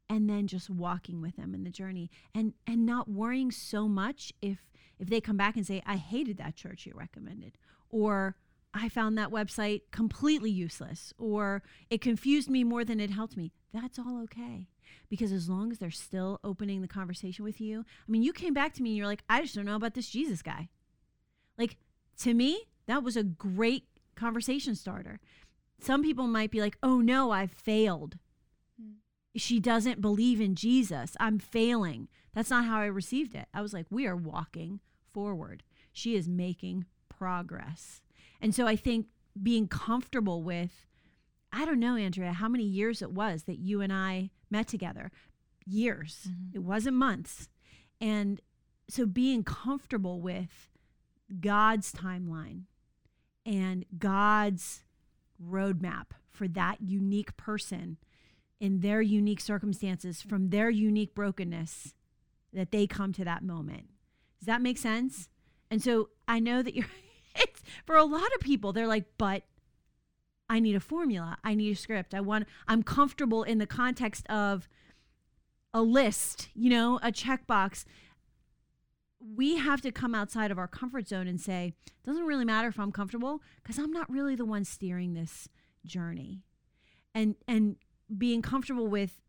and 0.09 0.29
then 0.29 0.47
just 0.47 0.69
walking 0.69 1.21
with 1.21 1.35
them 1.35 1.53
in 1.53 1.63
the 1.63 1.69
journey. 1.69 2.09
And 2.33 2.53
and 2.67 2.85
not 2.85 3.09
worrying 3.09 3.51
so 3.51 3.88
much 3.88 4.33
if 4.41 4.59
if 5.00 5.09
they 5.09 5.21
come 5.21 5.38
back 5.38 5.55
and 5.55 5.65
say 5.65 5.81
i 5.85 5.97
hated 5.97 6.38
that 6.38 6.55
church 6.55 6.85
you 6.85 6.93
recommended 6.95 7.57
or 7.89 8.35
i 8.74 8.88
found 8.89 9.17
that 9.17 9.29
website 9.29 9.81
completely 9.91 10.50
useless 10.50 11.13
or 11.17 11.63
it 11.89 12.01
confused 12.01 12.50
me 12.50 12.63
more 12.63 12.85
than 12.85 13.00
it 13.00 13.09
helped 13.09 13.38
me. 13.38 13.51
That's 13.74 14.00
all 14.00 14.21
okay 14.24 14.67
because 15.09 15.31
as 15.31 15.50
long 15.50 15.71
as 15.71 15.79
they're 15.79 15.91
still 15.91 16.39
opening 16.43 16.81
the 16.81 16.88
conversation 16.88 17.43
with 17.43 17.59
you 17.59 17.81
i 17.81 18.12
mean 18.12 18.24
you 18.24 18.31
came 18.31 18.53
back 18.53 18.74
to 18.74 18.83
me 18.83 18.91
and 18.91 18.97
you're 18.97 19.07
like 19.07 19.24
i 19.29 19.41
just 19.41 19.55
don't 19.55 19.65
know 19.65 19.75
about 19.75 19.93
this 19.93 20.09
jesus 20.09 20.41
guy. 20.41 20.69
Like 21.57 21.77
to 22.19 22.33
me 22.33 22.65
that 22.88 23.03
was 23.03 23.17
a 23.17 23.24
great 23.24 23.85
conversation 24.15 24.75
starter. 24.75 25.19
Some 25.79 26.03
people 26.03 26.27
might 26.27 26.51
be 26.51 26.62
like 26.62 26.77
oh 26.81 27.01
no 27.01 27.31
i've 27.31 27.51
failed 27.51 28.17
she 29.36 29.60
doesn't 29.60 30.01
believe 30.01 30.39
in 30.39 30.56
Jesus. 30.56 31.15
I'm 31.20 31.39
failing. 31.39 32.08
That's 32.34 32.50
not 32.50 32.65
how 32.65 32.80
I 32.80 32.86
received 32.86 33.36
it. 33.36 33.48
I 33.54 33.62
was 33.62 33.74
like, 33.74 33.86
we 33.89 34.06
are 34.06 34.15
walking 34.15 34.80
forward. 35.13 35.63
She 35.94 36.15
is 36.15 36.27
making 36.27 36.86
progress. 37.10 38.01
And 38.42 38.54
so 38.54 38.68
I 38.68 38.75
think 38.75 39.08
being 39.42 39.68
comfortable 39.68 40.44
with, 40.44 40.88
I 41.51 41.65
don't 41.65 41.80
know, 41.80 41.96
Andrea, 41.96 42.34
how 42.34 42.50
many 42.50 42.63
years 42.63 43.01
it 43.01 43.12
was 43.12 43.44
that 43.44 43.60
you 43.60 43.82
and 43.82 43.92
I 43.94 44.32
met 44.50 44.68
together. 44.68 45.12
Years. 45.65 46.27
Mhm. 46.30 46.56
It 46.56 46.60
wasn't 46.60 46.98
months. 46.98 47.50
And 48.00 48.42
so 48.89 49.06
being 49.06 49.44
comfortable 49.44 50.22
with 50.22 50.70
God's 51.39 51.92
timeline 51.92 52.63
and 53.46 53.86
God's 53.98 54.84
roadmap 55.44 56.08
for 56.30 56.48
that 56.50 56.82
unique 56.82 57.36
person 57.38 57.98
in 58.59 58.79
their 58.79 59.01
unique 59.01 59.41
circumstances 59.41 60.21
from 60.21 60.50
their 60.50 60.69
unique 60.69 61.13
brokenness 61.13 61.93
that 62.53 62.71
they 62.71 62.88
come 62.88 63.12
to 63.13 63.25
that 63.25 63.43
moment. 63.43 63.89
Does 64.39 64.47
that 64.47 64.62
make 64.62 64.77
sense? 64.77 65.29
And 65.69 65.81
so 65.81 66.09
I 66.27 66.39
know 66.39 66.62
that 66.62 66.75
you're 66.75 66.85
it's 67.35 67.62
for 67.85 67.95
a 67.95 68.05
lot 68.05 68.27
of 68.35 68.39
people 68.39 68.71
they're 68.71 68.88
like 68.88 69.05
but 69.17 69.43
I 70.50 70.59
need 70.59 70.75
a 70.75 70.79
formula. 70.79 71.38
I 71.43 71.55
need 71.55 71.71
a 71.71 71.75
script. 71.75 72.13
I 72.13 72.21
want 72.21 72.47
I'm 72.67 72.83
comfortable 72.83 73.43
in 73.43 73.57
the 73.57 73.65
context 73.65 74.27
of 74.27 74.67
a 75.74 75.81
list, 75.81 76.50
you 76.53 76.69
know, 76.69 77.00
a 77.01 77.12
checkbox. 77.12 77.85
We 79.19 79.57
have 79.57 79.81
to 79.81 79.91
come 79.91 80.13
outside 80.13 80.51
of 80.51 80.59
our 80.59 80.67
comfort 80.67 81.07
zone 81.07 81.27
and 81.27 81.41
say, 81.41 81.74
doesn't 82.05 82.25
really 82.25 82.45
matter 82.45 82.67
if 82.67 82.79
I'm 82.79 82.91
comfortable 82.91 83.41
because 83.63 83.79
I'm 83.79 83.91
not 83.91 84.09
really 84.09 84.35
the 84.35 84.45
one 84.45 84.65
steering 84.65 85.13
this 85.13 85.50
journey. 85.83 86.43
And 87.13 87.35
and 87.47 87.77
being 88.15 88.41
comfortable 88.41 88.88
with 88.88 89.19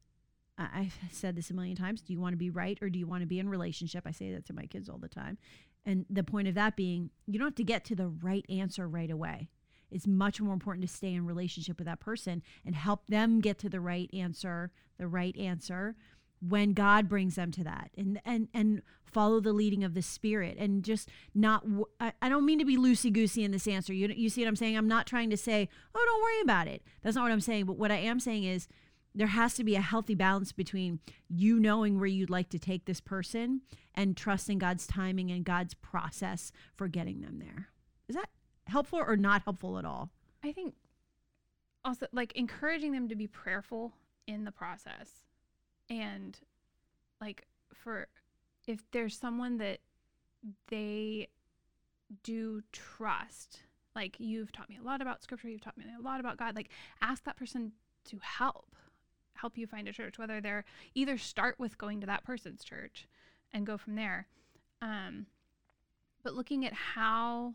I've 0.59 0.99
said 1.11 1.37
this 1.37 1.51
a 1.51 1.55
million 1.55 1.77
times. 1.77 2.01
Do 2.01 2.13
you 2.13 2.21
want 2.21 2.33
to 2.33 2.39
be 2.39 2.51
right 2.51 2.79
or 2.81 2.89
do 2.89 2.99
you 2.99 3.07
want 3.07 3.21
to 3.21 3.27
be 3.27 3.39
in 3.39 3.49
relationship? 3.49 4.05
I 4.07 4.13
say 4.13 4.33
that 4.33 4.47
to 4.47 4.55
my 4.55 4.65
kids 4.65 4.89
all 4.89 4.99
the 4.99 5.09
time. 5.09 5.37
And 5.85 6.07
the 6.09 6.25
point 6.25 6.49
of 6.49 6.55
that 6.55 6.77
being, 6.77 7.11
you 7.27 7.39
don't 7.39 7.49
have 7.49 7.55
to 7.57 7.65
get 7.65 7.85
to 7.87 7.95
the 7.95 8.09
right 8.09 8.45
answer 8.49 8.89
right 8.89 9.11
away. 9.11 9.51
It's 9.91 10.07
much 10.07 10.41
more 10.41 10.55
important 10.55 10.89
to 10.89 10.93
stay 10.93 11.13
in 11.13 11.27
relationship 11.27 11.79
with 11.79 11.87
that 11.87 12.01
person 12.01 12.43
and 12.65 12.75
help 12.75 13.07
them 13.07 13.41
get 13.41 13.59
to 13.61 13.69
the 13.69 13.81
right 13.81 14.11
answer, 14.13 14.73
the 14.99 15.07
right 15.07 15.37
answer 15.37 15.95
when 16.41 16.73
God 16.73 17.09
brings 17.09 17.37
them 17.37 17.51
to 17.53 17.65
that 17.65 17.91
and 17.97 18.21
and 18.25 18.49
and 18.53 18.83
follow 19.05 19.41
the 19.41 19.53
leading 19.53 19.85
of 19.85 19.95
the 19.95 20.03
spirit 20.03 20.57
and 20.59 20.85
just 20.85 21.09
not 21.35 21.65
I, 22.01 22.13
I 22.21 22.29
don't 22.29 22.45
mean 22.45 22.59
to 22.59 22.65
be 22.65 22.77
loosey 22.77 23.13
goosey 23.13 23.45
in 23.45 23.51
this 23.51 23.67
answer. 23.67 23.93
You 23.93 24.09
you 24.09 24.29
see 24.29 24.43
what 24.43 24.49
I'm 24.49 24.57
saying? 24.57 24.77
I'm 24.77 24.89
not 24.89 25.07
trying 25.07 25.31
to 25.31 25.37
say 25.37 25.69
oh 25.95 26.05
don't 26.05 26.23
worry 26.23 26.41
about 26.43 26.69
it. 26.69 26.83
That's 27.03 27.17
not 27.17 27.23
what 27.23 27.33
I'm 27.33 27.41
saying. 27.41 27.65
But 27.67 27.79
what 27.79 27.91
I 27.91 27.97
am 27.97 28.21
saying 28.21 28.45
is 28.45 28.69
there 29.15 29.29
has 29.29 29.55
to 29.55 29.65
be 29.65 29.75
a 29.77 29.81
healthy 29.81 30.15
balance 30.15 30.53
between 30.53 31.01
you 31.29 31.59
knowing 31.59 31.99
where 31.99 32.07
you'd 32.07 32.29
like 32.29 32.51
to 32.51 32.59
take 32.59 32.85
this 32.85 33.01
person 33.01 33.63
and 33.95 34.15
trusting 34.15 34.59
God's 34.59 34.87
timing 34.87 35.31
and 35.31 35.43
God's 35.43 35.73
process 35.73 36.53
for 36.75 36.87
getting 36.87 37.23
them 37.23 37.39
there. 37.39 37.69
Is 38.09 38.17
that 38.17 38.29
helpful 38.67 38.99
or 38.99 39.17
not 39.17 39.43
helpful 39.45 39.79
at 39.79 39.87
all? 39.87 40.11
I 40.45 40.53
think 40.53 40.75
also 41.83 42.07
like 42.13 42.33
encouraging 42.37 42.93
them 42.93 43.09
to 43.09 43.17
be 43.17 43.27
prayerful 43.27 43.95
in 44.27 44.45
the 44.45 44.53
process 44.53 45.26
and 45.89 46.39
like 47.21 47.47
for 47.73 48.09
if 48.67 48.83
there's 48.91 49.17
someone 49.17 49.59
that 49.59 49.79
they 50.69 51.29
do 52.23 52.63
trust 52.73 53.63
like 53.95 54.17
you've 54.19 54.53
taught 54.53 54.69
me 54.69 54.79
a 54.81 54.85
lot 54.85 55.01
about 55.01 55.23
scripture 55.23 55.49
you've 55.49 55.61
taught 55.61 55.77
me 55.77 55.85
a 55.99 56.03
lot 56.03 56.21
about 56.21 56.37
god 56.37 56.55
like 56.55 56.71
ask 57.01 57.25
that 57.25 57.37
person 57.37 57.73
to 58.05 58.19
help 58.23 58.77
help 59.35 59.59
you 59.59 59.67
find 59.67 59.89
a 59.89 59.93
church 59.93 60.19
whether 60.19 60.41
they're 60.41 60.65
either 60.95 61.19
start 61.19 61.59
with 61.59 61.79
going 61.79 62.01
to 62.01 62.07
that 62.07 62.25
person's 62.25 62.65
church 62.65 63.07
and 63.53 63.67
go 63.67 63.79
from 63.79 63.95
there. 63.95 64.27
Um, 64.83 65.27
but 66.23 66.35
looking 66.35 66.67
at 66.67 66.73
how 66.73 67.55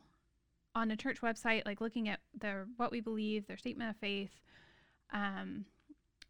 on 0.74 0.90
a 0.90 0.96
church 0.96 1.22
website 1.22 1.66
like 1.66 1.82
looking 1.82 2.08
at 2.08 2.22
their 2.34 2.66
what 2.78 2.92
we 2.92 3.02
believe 3.02 3.46
their 3.46 3.58
statement 3.58 3.90
of 3.90 3.98
faith 3.98 4.40
um, 5.12 5.66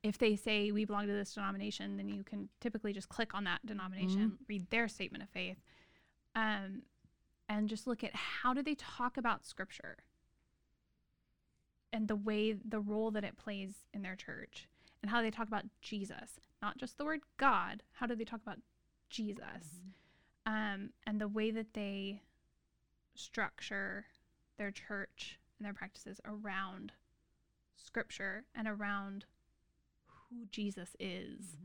if 0.03 0.17
they 0.17 0.35
say 0.35 0.71
we 0.71 0.85
belong 0.85 1.07
to 1.07 1.13
this 1.13 1.33
denomination 1.33 1.97
then 1.97 2.09
you 2.09 2.23
can 2.23 2.49
typically 2.59 2.93
just 2.93 3.09
click 3.09 3.33
on 3.33 3.43
that 3.43 3.65
denomination 3.65 4.19
Mm-hmm. 4.21 4.43
read 4.47 4.69
their 4.69 4.87
statement 4.87 5.23
of 5.23 5.29
faith 5.29 5.57
um, 6.35 6.83
and 7.49 7.67
just 7.69 7.87
look 7.87 8.03
at 8.03 8.15
how 8.15 8.53
do 8.53 8.63
they 8.63 8.75
talk 8.75 9.17
about 9.17 9.45
scripture 9.45 9.97
and 11.93 12.07
the 12.07 12.15
way 12.15 12.53
the 12.53 12.79
role 12.79 13.11
that 13.11 13.23
it 13.23 13.37
plays 13.37 13.85
in 13.93 14.01
their 14.01 14.15
church 14.15 14.67
and 15.01 15.11
how 15.11 15.21
they 15.21 15.31
talk 15.31 15.47
about 15.47 15.65
Jesus, 15.81 16.39
not 16.61 16.77
just 16.77 16.97
the 16.97 17.03
word 17.05 17.21
God. 17.37 17.83
How 17.93 18.05
do 18.05 18.15
they 18.15 18.23
talk 18.23 18.41
about 18.41 18.59
Jesus? 19.09 19.81
Um, 20.45 20.91
and 21.05 21.19
the 21.19 21.27
way 21.27 21.51
that 21.51 21.73
they 21.73 22.21
structure 23.15 24.05
their 24.57 24.71
church 24.71 25.39
and 25.59 25.65
their 25.65 25.73
practices 25.73 26.21
around 26.25 26.93
scripture 27.75 28.45
and 28.55 28.67
around 28.67 29.25
who 30.31 30.45
Jesus 30.51 30.95
is 30.99 31.57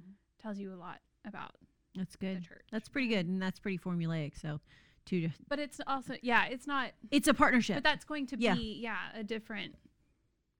tells 0.42 0.59
you 0.59 0.72
a 0.72 0.76
lot 0.76 1.00
about 1.26 1.52
That's 1.94 2.16
the 2.16 2.26
good. 2.35 2.44
church. 2.44 2.66
That's 2.70 2.88
pretty 2.88 3.09
good 3.09 3.26
and 3.26 3.40
that's 3.40 3.59
pretty 3.59 3.79
formulaic. 3.79 4.38
So 4.40 4.61
to 5.07 5.31
but 5.48 5.59
it's 5.61 5.81
also 5.87 6.14
yeah, 6.22 6.46
it's 6.46 6.66
not 6.66 6.90
it's 7.11 7.29
a 7.29 7.35
partnership. 7.35 7.76
but 7.76 7.85
that's 7.85 8.05
going 8.05 8.26
to 8.29 8.37
Yeah. 8.38 8.55
be 8.55 8.79
yeah, 8.81 8.98
a 9.14 9.22
different 9.22 9.74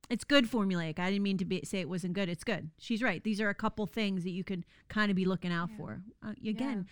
it's 0.09 0.23
good 0.23 0.49
formulaic. 0.49 1.01
I 1.01 1.11
didn't 1.11 1.25
mean 1.25 1.37
to 1.39 1.45
be, 1.45 1.63
say 1.65 1.81
it 1.81 1.89
wasn't 1.89 2.13
good. 2.13 2.29
It's 2.29 2.45
good. 2.45 2.71
She's 2.79 3.03
right. 3.03 3.25
These 3.25 3.41
are 3.41 3.49
a 3.49 3.55
couple 3.57 3.85
things 3.87 4.23
that 4.23 4.31
you 4.31 4.45
could 4.45 4.65
kind 4.89 5.11
of 5.11 5.17
be 5.17 5.25
looking 5.25 5.51
out 5.53 5.69
Yeah. 5.73 5.77
for. 5.77 6.03
Uh, 6.25 6.35
again, 6.47 6.87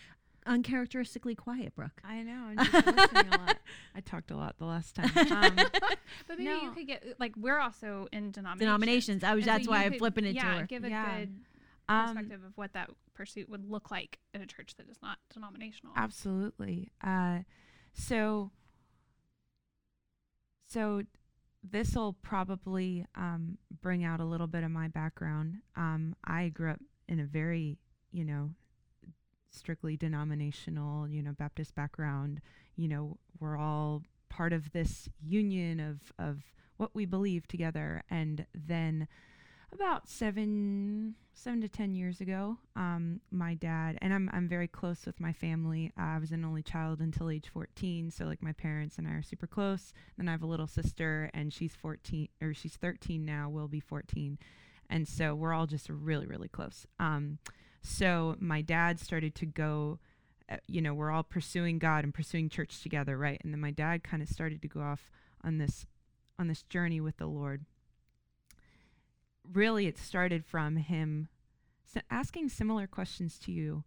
uncharacteristically 0.46 1.35
quiet, 1.35 1.74
Brooke. 1.74 2.00
I 2.04 2.22
know. 2.22 2.33
I'm 2.50 2.57
just 2.59 2.72
listening 2.87 3.26
a 3.33 3.38
lot. 3.38 3.57
I 3.94 4.00
talked 4.00 4.30
a 4.30 4.37
lot 4.37 4.57
the 4.59 4.64
last 4.66 4.94
time. 4.94 5.11
Um, 5.16 5.57
But 6.28 6.38
maybe 6.38 6.61
you 6.62 6.70
could 6.72 6.87
get 6.87 7.04
like 7.18 7.33
we're 7.37 7.59
also 7.59 8.07
in 8.12 8.30
denominations. 8.30 8.61
Denominations. 8.61 9.24
I 9.24 9.35
was. 9.35 9.44
And 9.44 9.52
so 9.52 9.52
That's 9.59 9.68
why 9.68 9.85
I'm 9.85 9.90
could- 9.92 9.98
flipping 9.98 10.24
it 10.24 10.35
yeah, 10.35 10.42
to 10.54 10.61
her. 10.61 10.66
give 10.66 10.85
a 10.85 10.88
Yeah. 10.90 11.18
good 11.20 11.35
um, 11.88 12.07
perspective 12.07 12.40
of 12.44 12.52
what 12.57 12.72
that 12.74 12.90
pursuit 13.14 13.48
would 13.48 13.68
look 13.70 13.90
like 13.90 14.18
in 14.33 14.40
a 14.42 14.46
church 14.46 14.74
that 14.76 14.88
is 14.88 14.96
not 15.02 15.18
denominational. 15.33 15.92
Absolutely. 15.96 16.90
Uh, 17.02 17.40
so, 17.92 18.50
so 20.66 21.02
this 21.62 21.94
will 21.94 22.12
probably 22.22 23.07
um, 23.14 23.59
bring 23.83 24.04
out 24.04 24.20
a 24.20 24.24
little 24.24 24.46
bit 24.46 24.64
of 24.64 24.70
my 24.70 24.88
background. 24.88 25.57
Um, 25.76 26.14
I 26.24 26.48
grew 26.48 26.70
up 26.72 26.80
in 27.09 27.20
a 27.20 27.24
very, 27.24 27.78
you 28.12 28.24
know, 28.24 28.50
strictly 29.54 29.96
denominational, 29.96 31.08
you 31.08 31.22
know, 31.22 31.32
Baptist 31.32 31.74
background. 31.74 32.40
You 32.76 32.88
know, 32.88 33.18
we're 33.40 33.56
all 33.56 34.02
part 34.28 34.52
of 34.52 34.72
this 34.72 35.08
union 35.22 35.80
of 35.80 36.12
of 36.18 36.42
what 36.76 36.94
we 36.94 37.06
believe 37.06 37.46
together, 37.46 38.02
and 38.10 38.46
then 38.54 39.06
about 39.74 40.08
seven 40.08 41.14
seven 41.32 41.60
to 41.60 41.68
ten 41.68 41.94
years 41.94 42.20
ago 42.20 42.56
um, 42.76 43.20
my 43.32 43.54
dad 43.54 43.98
and 44.00 44.14
I'm, 44.14 44.30
I'm 44.32 44.48
very 44.48 44.68
close 44.68 45.04
with 45.04 45.18
my 45.18 45.32
family. 45.32 45.92
Uh, 45.98 46.02
i 46.02 46.18
was 46.18 46.30
an 46.30 46.44
only 46.44 46.62
child 46.62 47.00
until 47.00 47.28
age 47.28 47.48
14 47.52 48.12
so 48.12 48.24
like 48.24 48.40
my 48.40 48.52
parents 48.52 48.98
and 48.98 49.08
i 49.08 49.10
are 49.10 49.22
super 49.22 49.48
close. 49.48 49.92
Then 50.16 50.28
i 50.28 50.30
have 50.30 50.42
a 50.42 50.46
little 50.46 50.68
sister 50.68 51.30
and 51.34 51.52
she's 51.52 51.74
14 51.74 52.28
or 52.40 52.54
she's 52.54 52.76
13 52.76 53.24
now 53.24 53.50
will 53.50 53.68
be 53.68 53.80
14 53.80 54.38
and 54.88 55.08
so 55.08 55.34
we're 55.34 55.52
all 55.52 55.66
just 55.66 55.88
really 55.88 56.26
really 56.26 56.48
close. 56.48 56.86
Um, 57.00 57.38
so 57.85 58.37
my 58.40 58.61
dad 58.61 58.99
started 58.99 59.35
to 59.35 59.47
go 59.47 59.99
uh, 60.51 60.57
you 60.66 60.81
know 60.81 60.92
we're 60.92 61.11
all 61.11 61.23
pursuing 61.23 61.79
god 61.79 62.03
and 62.03 62.12
pursuing 62.12 62.49
church 62.49 62.83
together 62.83 63.16
right 63.16 63.40
and 63.44 63.53
then 63.53 63.61
my 63.61 63.70
dad 63.70 64.03
kind 64.03 64.23
of 64.23 64.29
started 64.29 64.61
to 64.61 64.68
go 64.68 64.81
off 64.81 65.11
on 65.44 65.59
this 65.59 65.87
on 66.38 66.49
this 66.49 66.62
journey 66.62 67.01
with 67.01 67.16
the 67.18 67.27
lord 67.27 67.64
really 69.53 69.87
it 69.87 69.99
started 69.99 70.44
from 70.44 70.77
him 70.77 71.29
asking 72.11 72.49
similar 72.49 72.87
questions 72.87 73.38
to 73.38 73.53
you 73.53 73.85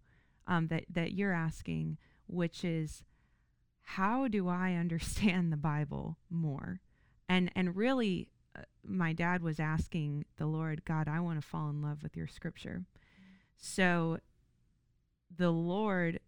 um, 0.47 0.67
that 0.67 0.85
that 0.89 1.13
you're 1.13 1.33
asking, 1.33 1.97
which 2.27 2.63
is 2.63 3.03
how 3.81 4.27
do 4.27 4.47
I 4.47 4.73
understand 4.73 5.51
the 5.51 5.57
Bible 5.57 6.17
more? 6.29 6.79
And 7.27 7.51
and 7.55 7.75
really, 7.75 8.29
uh, 8.55 8.61
my 8.83 9.13
dad 9.13 9.41
was 9.41 9.59
asking 9.59 10.25
the 10.37 10.45
Lord, 10.45 10.85
God, 10.85 11.07
I 11.07 11.19
want 11.19 11.41
to 11.41 11.47
fall 11.47 11.69
in 11.69 11.81
love 11.81 12.03
with 12.03 12.15
your 12.15 12.27
Scripture. 12.27 12.83
So, 13.57 14.19
the 15.35 15.51
Lord, 15.51 16.19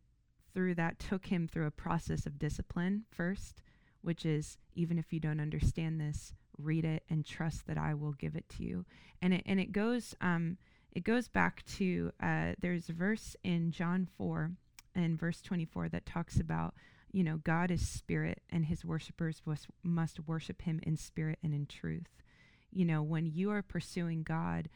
through 0.54 0.76
that, 0.76 1.00
took 1.00 1.28
him 1.28 1.48
through 1.48 1.68
a 1.68 1.72
process 1.72 2.26
of 2.26 2.39
discipline 2.39 3.06
first, 3.12 3.62
which 4.02 4.26
is 4.26 4.58
even 4.74 4.98
if 4.98 5.13
you 5.13 5.20
don't 5.20 5.39
understand 5.39 6.02
this, 6.02 6.34
read 6.58 6.86
it 6.86 7.04
and 7.10 7.26
trust 7.26 7.68
that 7.68 7.78
I 7.78 7.94
will 7.94 8.13
give 8.13 8.36
it 8.36 8.50
to 8.58 8.63
you. 8.63 8.86
And 9.22 9.34
it 9.34 9.44
and 9.46 9.60
it 9.60 9.72
goes 9.72 10.15
um 10.22 10.58
it 10.92 11.04
goes 11.04 11.28
back 11.28 11.63
to 11.78 12.12
uh 12.22 12.54
there's 12.60 12.89
a 12.89 12.94
verse 12.94 13.36
in 13.44 13.72
John 13.72 14.08
4 14.18 14.52
and 14.96 15.20
verse 15.20 15.42
24 15.42 15.89
that 15.89 16.06
talks 16.06 16.39
about 16.39 16.74
you 17.12 17.24
know 17.24 17.38
God 17.38 17.72
is 17.72 17.88
spirit 17.88 18.42
and 18.50 18.65
his 18.65 18.84
worshipers 18.84 19.42
must, 19.46 19.68
must 19.84 20.20
worship 20.28 20.63
him 20.63 20.80
in 20.84 20.98
spirit 20.98 21.39
and 21.44 21.54
in 21.54 21.65
truth. 21.65 22.24
You 22.72 22.86
know, 22.86 23.02
when 23.02 23.26
you 23.26 23.50
are 23.52 23.63
pursuing 23.63 24.24
God, 24.24 24.70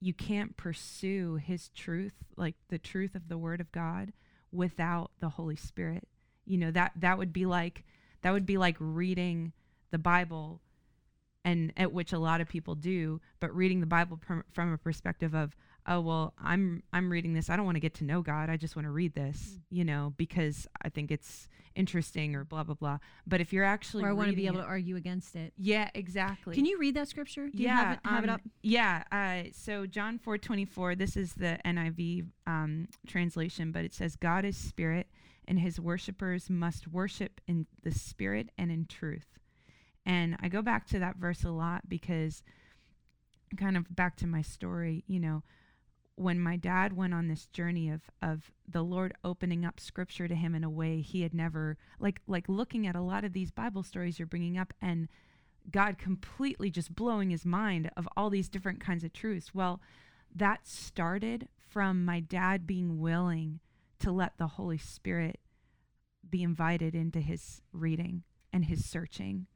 you 0.00 0.12
can't 0.12 0.56
pursue 0.56 1.36
his 1.36 1.68
truth, 1.70 2.14
like 2.36 2.54
the 2.68 2.78
truth 2.78 3.14
of 3.14 3.28
the 3.28 3.38
word 3.38 3.60
of 3.60 3.72
God 3.72 4.12
without 4.52 5.10
the 5.20 5.30
Holy 5.30 5.56
Spirit. 5.56 6.06
You 6.44 6.58
know, 6.58 6.70
that 6.70 6.92
that 6.96 7.18
would 7.18 7.32
be 7.32 7.46
like 7.46 7.84
that 8.22 8.32
would 8.32 8.46
be 8.46 8.58
like 8.58 8.76
reading 8.78 9.52
the 9.90 9.98
Bible 9.98 10.60
and 11.44 11.72
at 11.76 11.92
which 11.92 12.12
a 12.12 12.18
lot 12.18 12.40
of 12.40 12.48
people 12.48 12.74
do, 12.74 13.20
but 13.38 13.54
reading 13.54 13.80
the 13.80 13.86
Bible 13.86 14.16
pr- 14.16 14.40
from 14.52 14.72
a 14.72 14.78
perspective 14.78 15.32
of, 15.32 15.54
oh 15.86 16.00
well, 16.00 16.34
I'm 16.42 16.82
I'm 16.92 17.10
reading 17.10 17.32
this. 17.34 17.48
I 17.48 17.56
don't 17.56 17.64
want 17.64 17.76
to 17.76 17.80
get 17.80 17.94
to 17.94 18.04
know 18.04 18.22
God. 18.22 18.50
I 18.50 18.56
just 18.56 18.76
want 18.76 18.86
to 18.86 18.90
read 18.90 19.14
this, 19.14 19.58
you 19.70 19.84
know, 19.84 20.12
because 20.16 20.66
I 20.82 20.88
think 20.88 21.10
it's 21.10 21.48
interesting 21.74 22.34
or 22.34 22.44
blah 22.44 22.64
blah 22.64 22.74
blah. 22.74 22.98
But 23.26 23.40
if 23.40 23.52
you're 23.52 23.64
actually 23.64 24.04
or 24.04 24.08
I 24.08 24.12
want 24.12 24.30
to 24.30 24.36
be 24.36 24.46
able 24.46 24.58
it- 24.58 24.62
to 24.62 24.68
argue 24.68 24.96
against 24.96 25.36
it. 25.36 25.52
yeah, 25.56 25.90
exactly. 25.94 26.54
Can 26.54 26.64
you 26.66 26.78
read 26.78 26.94
that 26.96 27.08
scripture? 27.08 27.48
Do 27.48 27.62
you 27.62 27.68
yeah, 27.68 27.76
have 27.76 27.92
it, 27.92 28.00
have 28.04 28.24
it 28.24 28.30
um, 28.30 28.34
up? 28.34 28.40
Yeah. 28.62 29.02
Uh, 29.12 29.50
so 29.52 29.86
John 29.86 30.18
four 30.18 30.38
twenty 30.38 30.64
four. 30.64 30.94
This 30.94 31.16
is 31.16 31.34
the 31.34 31.58
NIV 31.64 32.26
um, 32.46 32.88
translation, 33.06 33.72
but 33.72 33.84
it 33.84 33.94
says, 33.94 34.16
"God 34.16 34.44
is 34.44 34.56
spirit, 34.56 35.06
and 35.46 35.58
His 35.58 35.78
worshippers 35.78 36.50
must 36.50 36.88
worship 36.88 37.40
in 37.46 37.66
the 37.82 37.92
spirit 37.92 38.50
and 38.58 38.70
in 38.70 38.86
truth." 38.86 39.26
And 40.04 40.36
I 40.40 40.48
go 40.48 40.62
back 40.62 40.86
to 40.88 41.00
that 41.00 41.16
verse 41.16 41.42
a 41.42 41.50
lot 41.50 41.88
because, 41.88 42.42
kind 43.56 43.76
of 43.76 43.94
back 43.94 44.16
to 44.18 44.26
my 44.26 44.40
story, 44.40 45.02
you 45.08 45.18
know, 45.18 45.42
when 46.16 46.40
my 46.40 46.56
dad 46.56 46.94
went 46.94 47.14
on 47.14 47.28
this 47.28 47.46
journey 47.46 47.90
of 47.90 48.02
of 48.20 48.50
the 48.66 48.82
Lord 48.82 49.14
opening 49.22 49.64
up 49.64 49.78
scripture 49.78 50.26
to 50.26 50.34
him 50.34 50.54
in 50.54 50.64
a 50.64 50.70
way 50.70 51.00
he 51.00 51.22
had 51.22 51.34
never 51.34 51.76
like 52.00 52.20
like 52.26 52.48
looking 52.48 52.86
at 52.86 52.96
a 52.96 53.02
lot 53.02 53.24
of 53.24 53.32
these 53.32 53.50
Bible 53.50 53.82
stories 53.82 54.18
you're 54.18 54.26
bringing 54.26 54.58
up 54.58 54.72
and 54.80 55.08
God 55.70 55.98
completely 55.98 56.70
just 56.70 56.94
blowing 56.94 57.30
his 57.30 57.44
mind 57.44 57.90
of 57.96 58.08
all 58.16 58.30
these 58.30 58.48
different 58.48 58.80
kinds 58.80 59.04
of 59.04 59.12
truths. 59.12 59.54
Well, 59.54 59.80
that 60.34 60.66
started 60.66 61.48
from 61.56 62.04
my 62.04 62.20
dad 62.20 62.66
being 62.66 63.00
willing 63.00 63.60
to 63.98 64.12
let 64.12 64.38
the 64.38 64.46
Holy 64.46 64.78
Spirit 64.78 65.40
be 66.28 66.42
invited 66.42 66.94
into 66.94 67.20
his 67.20 67.62
reading 67.72 68.22
and 68.52 68.66
his 68.66 68.84
searching. 68.84 69.46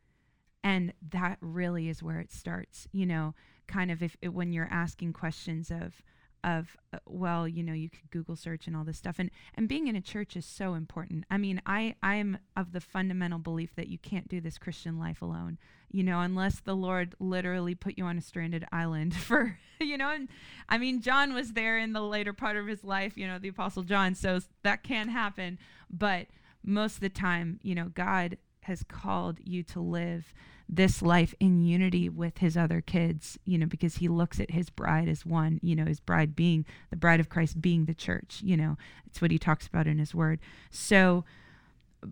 And 0.63 0.93
that 1.11 1.39
really 1.41 1.89
is 1.89 2.03
where 2.03 2.21
it 2.21 2.33
starts, 2.33 2.87
you 2.93 3.07
know, 3.07 3.35
kind 3.67 3.91
of 3.91 4.03
if 4.03 4.17
when 4.23 4.53
you're 4.53 4.69
asking 4.71 5.13
questions 5.13 5.71
of 5.71 6.03
of 6.45 6.77
uh, 6.93 6.99
well 7.07 7.47
you 7.47 7.63
know 7.63 7.73
you 7.73 7.89
could 7.89 8.11
google 8.11 8.37
search 8.37 8.67
and 8.67 8.77
all 8.77 8.85
this 8.85 8.99
stuff 8.99 9.19
and 9.19 9.31
and 9.55 9.69
being 9.69 9.89
in 9.89 9.97
a 9.97 10.01
church 10.01 10.37
is 10.37 10.47
so 10.47 10.75
important. 10.75 11.25
I 11.31 11.39
mean 11.39 11.61
i 11.67 11.95
i'm 12.03 12.39
of 12.57 12.73
the 12.73 12.81
fundamental 12.81 13.39
belief 13.39 13.75
that 13.77 13.89
you 13.89 13.99
can't 13.99 14.29
do 14.29 14.41
this 14.41 14.59
christian 14.59 14.99
life 14.99 15.23
alone 15.23 15.59
you 15.91 16.03
know 16.03 16.21
unless 16.21 16.61
the 16.61 16.75
lord 16.75 17.15
literally 17.19 17.75
put 17.75 17.99
you 17.99 18.05
on 18.05 18.19
a 18.19 18.23
stranded 18.23 18.65
island 18.73 19.15
for 19.27 19.59
you 19.81 19.97
know 19.97 20.11
and 20.11 20.29
i 20.69 20.79
mean 20.79 21.01
john 21.01 21.35
was 21.35 21.53
there 21.53 21.79
in 21.79 21.93
the 21.93 22.03
later 22.03 22.33
part 22.33 22.57
of 22.57 22.67
his 22.67 22.85
life 22.85 23.17
you 23.17 23.27
know 23.27 23.39
the 23.39 23.49
apostle 23.49 23.83
john 23.83 24.15
so 24.15 24.41
that 24.63 24.83
can 24.83 25.09
happen 25.09 25.59
but 25.91 26.27
most 26.63 26.95
of 26.95 27.01
the 27.01 27.09
time 27.09 27.59
you 27.63 27.75
know 27.75 27.91
god 27.95 28.37
has 28.63 28.85
called 28.89 29.39
you 29.45 29.63
to 29.65 29.81
live 29.81 30.33
this 30.69 31.03
life 31.03 31.35
in 31.41 31.61
unity 31.61 32.09
with 32.09 32.39
his 32.39 32.57
other 32.57 32.81
kids, 32.81 33.39
you 33.45 33.59
know, 33.59 33.67
because 33.67 33.97
he 33.97 34.09
looks 34.09 34.39
at 34.39 34.53
his 34.53 34.71
bride 34.71 35.09
as 35.09 35.27
one, 35.27 35.59
you 35.63 35.75
know, 35.75 35.85
his 35.85 36.01
bride 36.01 36.37
being 36.37 36.65
the 36.91 36.97
bride 36.97 37.21
of 37.21 37.29
Christ 37.29 37.61
being 37.61 37.87
the 37.87 37.95
church, 37.95 38.41
you 38.45 38.57
know, 38.57 38.77
it's 39.07 39.21
what 39.21 39.33
he 39.33 39.39
talks 39.39 39.67
about 39.67 39.87
in 39.87 39.99
his 39.99 40.15
word. 40.15 40.39
So, 40.71 41.25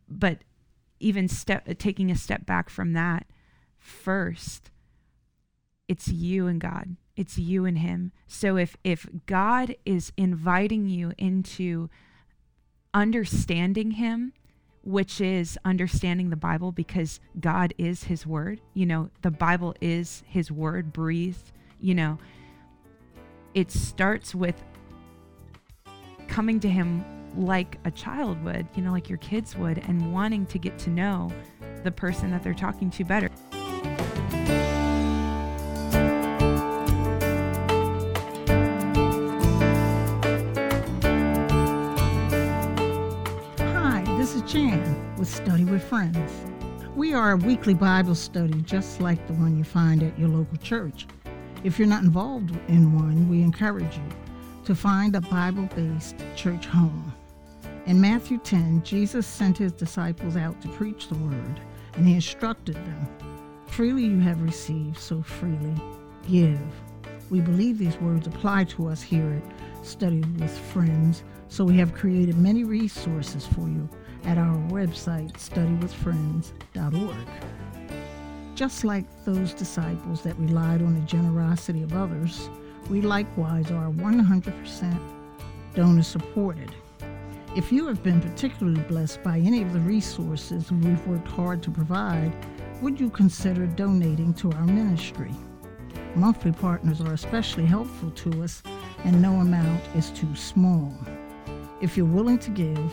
but 0.09 0.39
even 0.99 1.29
step 1.29 1.79
taking 1.79 2.11
a 2.11 2.17
step 2.17 2.47
back 2.47 2.69
from 2.69 2.93
that 2.95 3.27
first, 3.79 4.71
it's 5.87 6.09
you 6.09 6.47
and 6.47 6.61
God. 6.61 6.97
It's 7.17 7.39
you 7.39 7.65
and 7.65 7.79
him. 7.79 8.13
So 8.27 8.57
if 8.57 8.77
if 8.85 9.09
God 9.27 9.75
is 9.85 10.13
inviting 10.17 10.87
you 10.87 11.13
into 11.19 11.89
understanding 12.95 13.93
him 13.93 14.33
which 14.89 15.21
is 15.21 15.59
understanding 15.67 16.31
the 16.31 16.37
Bible 16.37 16.73
because 16.73 17.21
God 17.39 17.75
is 17.77 18.05
his 18.05 18.27
word. 18.27 18.59
You 18.73 18.87
know, 18.87 19.11
the 19.21 19.31
Bible 19.31 19.75
is 19.83 20.23
his 20.27 20.51
word 20.51 20.95
breathed, 20.95 21.53
you 21.79 21.95
know. 21.95 22.19
It 23.53 23.71
starts 23.71 24.35
with 24.35 24.65
coming 26.27 26.59
to 26.61 26.71
him 26.71 27.05
like 27.37 27.77
a 27.85 27.91
child 27.91 28.43
would, 28.45 28.67
you 28.75 28.83
know, 28.83 28.91
like 28.91 29.11
your 29.11 29.19
kids 29.19 29.55
would 29.57 29.77
and 29.77 30.11
wanting 30.11 30.47
to 30.47 30.59
get 30.59 30.79
to 30.79 30.91
know 30.91 31.31
the 31.85 31.93
person 31.93 32.31
that 32.31 32.43
they're 32.43 32.55
talking 32.55 32.89
to 32.93 33.05
better. 33.05 33.29
Study 45.39 45.65
with 45.65 45.85
Friends. 45.85 46.33
We 46.97 47.15
are 47.15 47.31
a 47.31 47.37
weekly 47.37 47.73
Bible 47.73 48.17
study 48.17 48.61
just 48.63 49.01
like 49.01 49.25
the 49.29 49.35
one 49.35 49.57
you 49.57 49.63
find 49.63 50.03
at 50.03 50.19
your 50.19 50.29
local 50.29 50.57
church. 50.57 51.07
If 51.63 51.79
you're 51.79 51.87
not 51.87 52.03
involved 52.03 52.51
in 52.67 52.93
one, 52.93 53.29
we 53.29 53.43
encourage 53.43 53.97
you 53.97 54.09
to 54.65 54.75
find 54.75 55.15
a 55.15 55.21
Bible 55.21 55.69
based 55.77 56.17
church 56.35 56.67
home. 56.67 57.15
In 57.87 58.01
Matthew 58.01 58.39
10, 58.39 58.83
Jesus 58.83 59.29
sent 59.29 59.57
his 59.57 59.71
disciples 59.71 60.37
out 60.37 60.61
to 60.63 60.69
preach 60.71 61.07
the 61.07 61.15
word, 61.15 61.61
and 61.95 62.05
he 62.05 62.15
instructed 62.15 62.75
them 62.75 63.09
Freely 63.69 64.07
you 64.07 64.19
have 64.19 64.43
received, 64.43 64.99
so 64.99 65.23
freely 65.23 65.81
give. 66.29 66.59
We 67.31 67.41
believe 67.41 67.79
these 67.79 67.97
words 67.99 68.27
apply 68.27 68.65
to 68.65 68.89
us 68.89 69.03
here 69.03 69.41
at 69.41 69.87
Study 69.87 70.25
with 70.41 70.59
Friends, 70.59 71.23
so 71.47 71.65
we 71.65 71.79
have 71.79 71.95
created 71.95 72.37
many 72.37 72.65
resources 72.65 73.47
for 73.47 73.69
you 73.69 73.89
at 74.29 74.37
our 74.37 74.57
website, 74.69 75.33
studywithfriends.org. 75.33 77.17
Just 78.55 78.85
like 78.85 79.07
those 79.25 79.55
disciples 79.55 80.21
that 80.23 80.39
relied 80.39 80.83
on 80.83 80.95
the 80.95 81.01
generosity 81.07 81.83
of 81.83 81.95
others, 81.95 82.51
we 82.91 83.01
likewise 83.01 83.71
are 83.71 83.89
100% 83.91 85.01
donor 85.75 86.03
supported. 86.03 86.75
If 87.57 87.73
you 87.73 87.87
have 87.87 88.03
been 88.03 88.21
particularly 88.21 88.83
blessed 88.83 89.23
by 89.23 89.39
any 89.39 89.63
of 89.63 89.73
the 89.73 89.81
resources 89.81 90.71
we've 90.71 91.07
worked 91.07 91.29
hard 91.29 91.63
to 91.63 91.71
provide, 91.71 92.31
would 92.83 93.01
you 93.01 93.09
consider 93.09 93.67
donating 93.67 94.35
to 94.35 94.53
our 94.53 94.67
ministry? 94.67 95.33
Monthly 96.15 96.53
partners 96.53 97.01
are 97.01 97.15
especially 97.15 97.65
helpful 97.65 98.11
to 98.11 98.43
us, 98.43 98.63
and 99.05 99.23
no 99.23 99.41
amount 99.41 99.83
is 99.97 100.11
too 100.11 100.37
small. 100.37 100.95
If 101.81 101.97
you're 101.97 102.05
willing 102.05 102.39
to 102.41 102.51
give, 102.51 102.93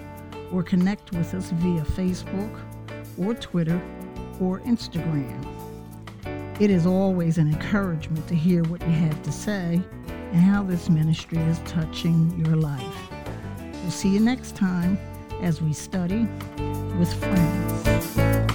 or 0.53 0.63
connect 0.63 1.11
with 1.13 1.35
us 1.35 1.51
via 1.51 1.83
Facebook 1.83 2.61
or 3.19 3.35
Twitter 3.35 3.83
or 4.41 4.61
Instagram. 4.61 5.47
It 6.61 6.71
is 6.71 6.87
always 6.87 7.39
an 7.39 7.49
encouragement 7.49 8.27
to 8.29 8.35
hear 8.35 8.63
what 8.65 8.83
you 8.83 8.93
have 8.93 9.23
to 9.23 9.33
say 9.33 9.81
and 10.07 10.41
how 10.41 10.63
this 10.63 10.89
ministry 10.89 11.39
is 11.39 11.59
touching 11.61 12.45
your 12.45 12.57
life. 12.57 13.11
We'll 13.83 13.91
see 13.91 14.11
you 14.11 14.21
next 14.21 14.57
time 14.57 14.99
as 15.41 15.63
we 15.63 15.73
study 15.73 16.27
with 16.99 17.13
friends. 17.15 18.50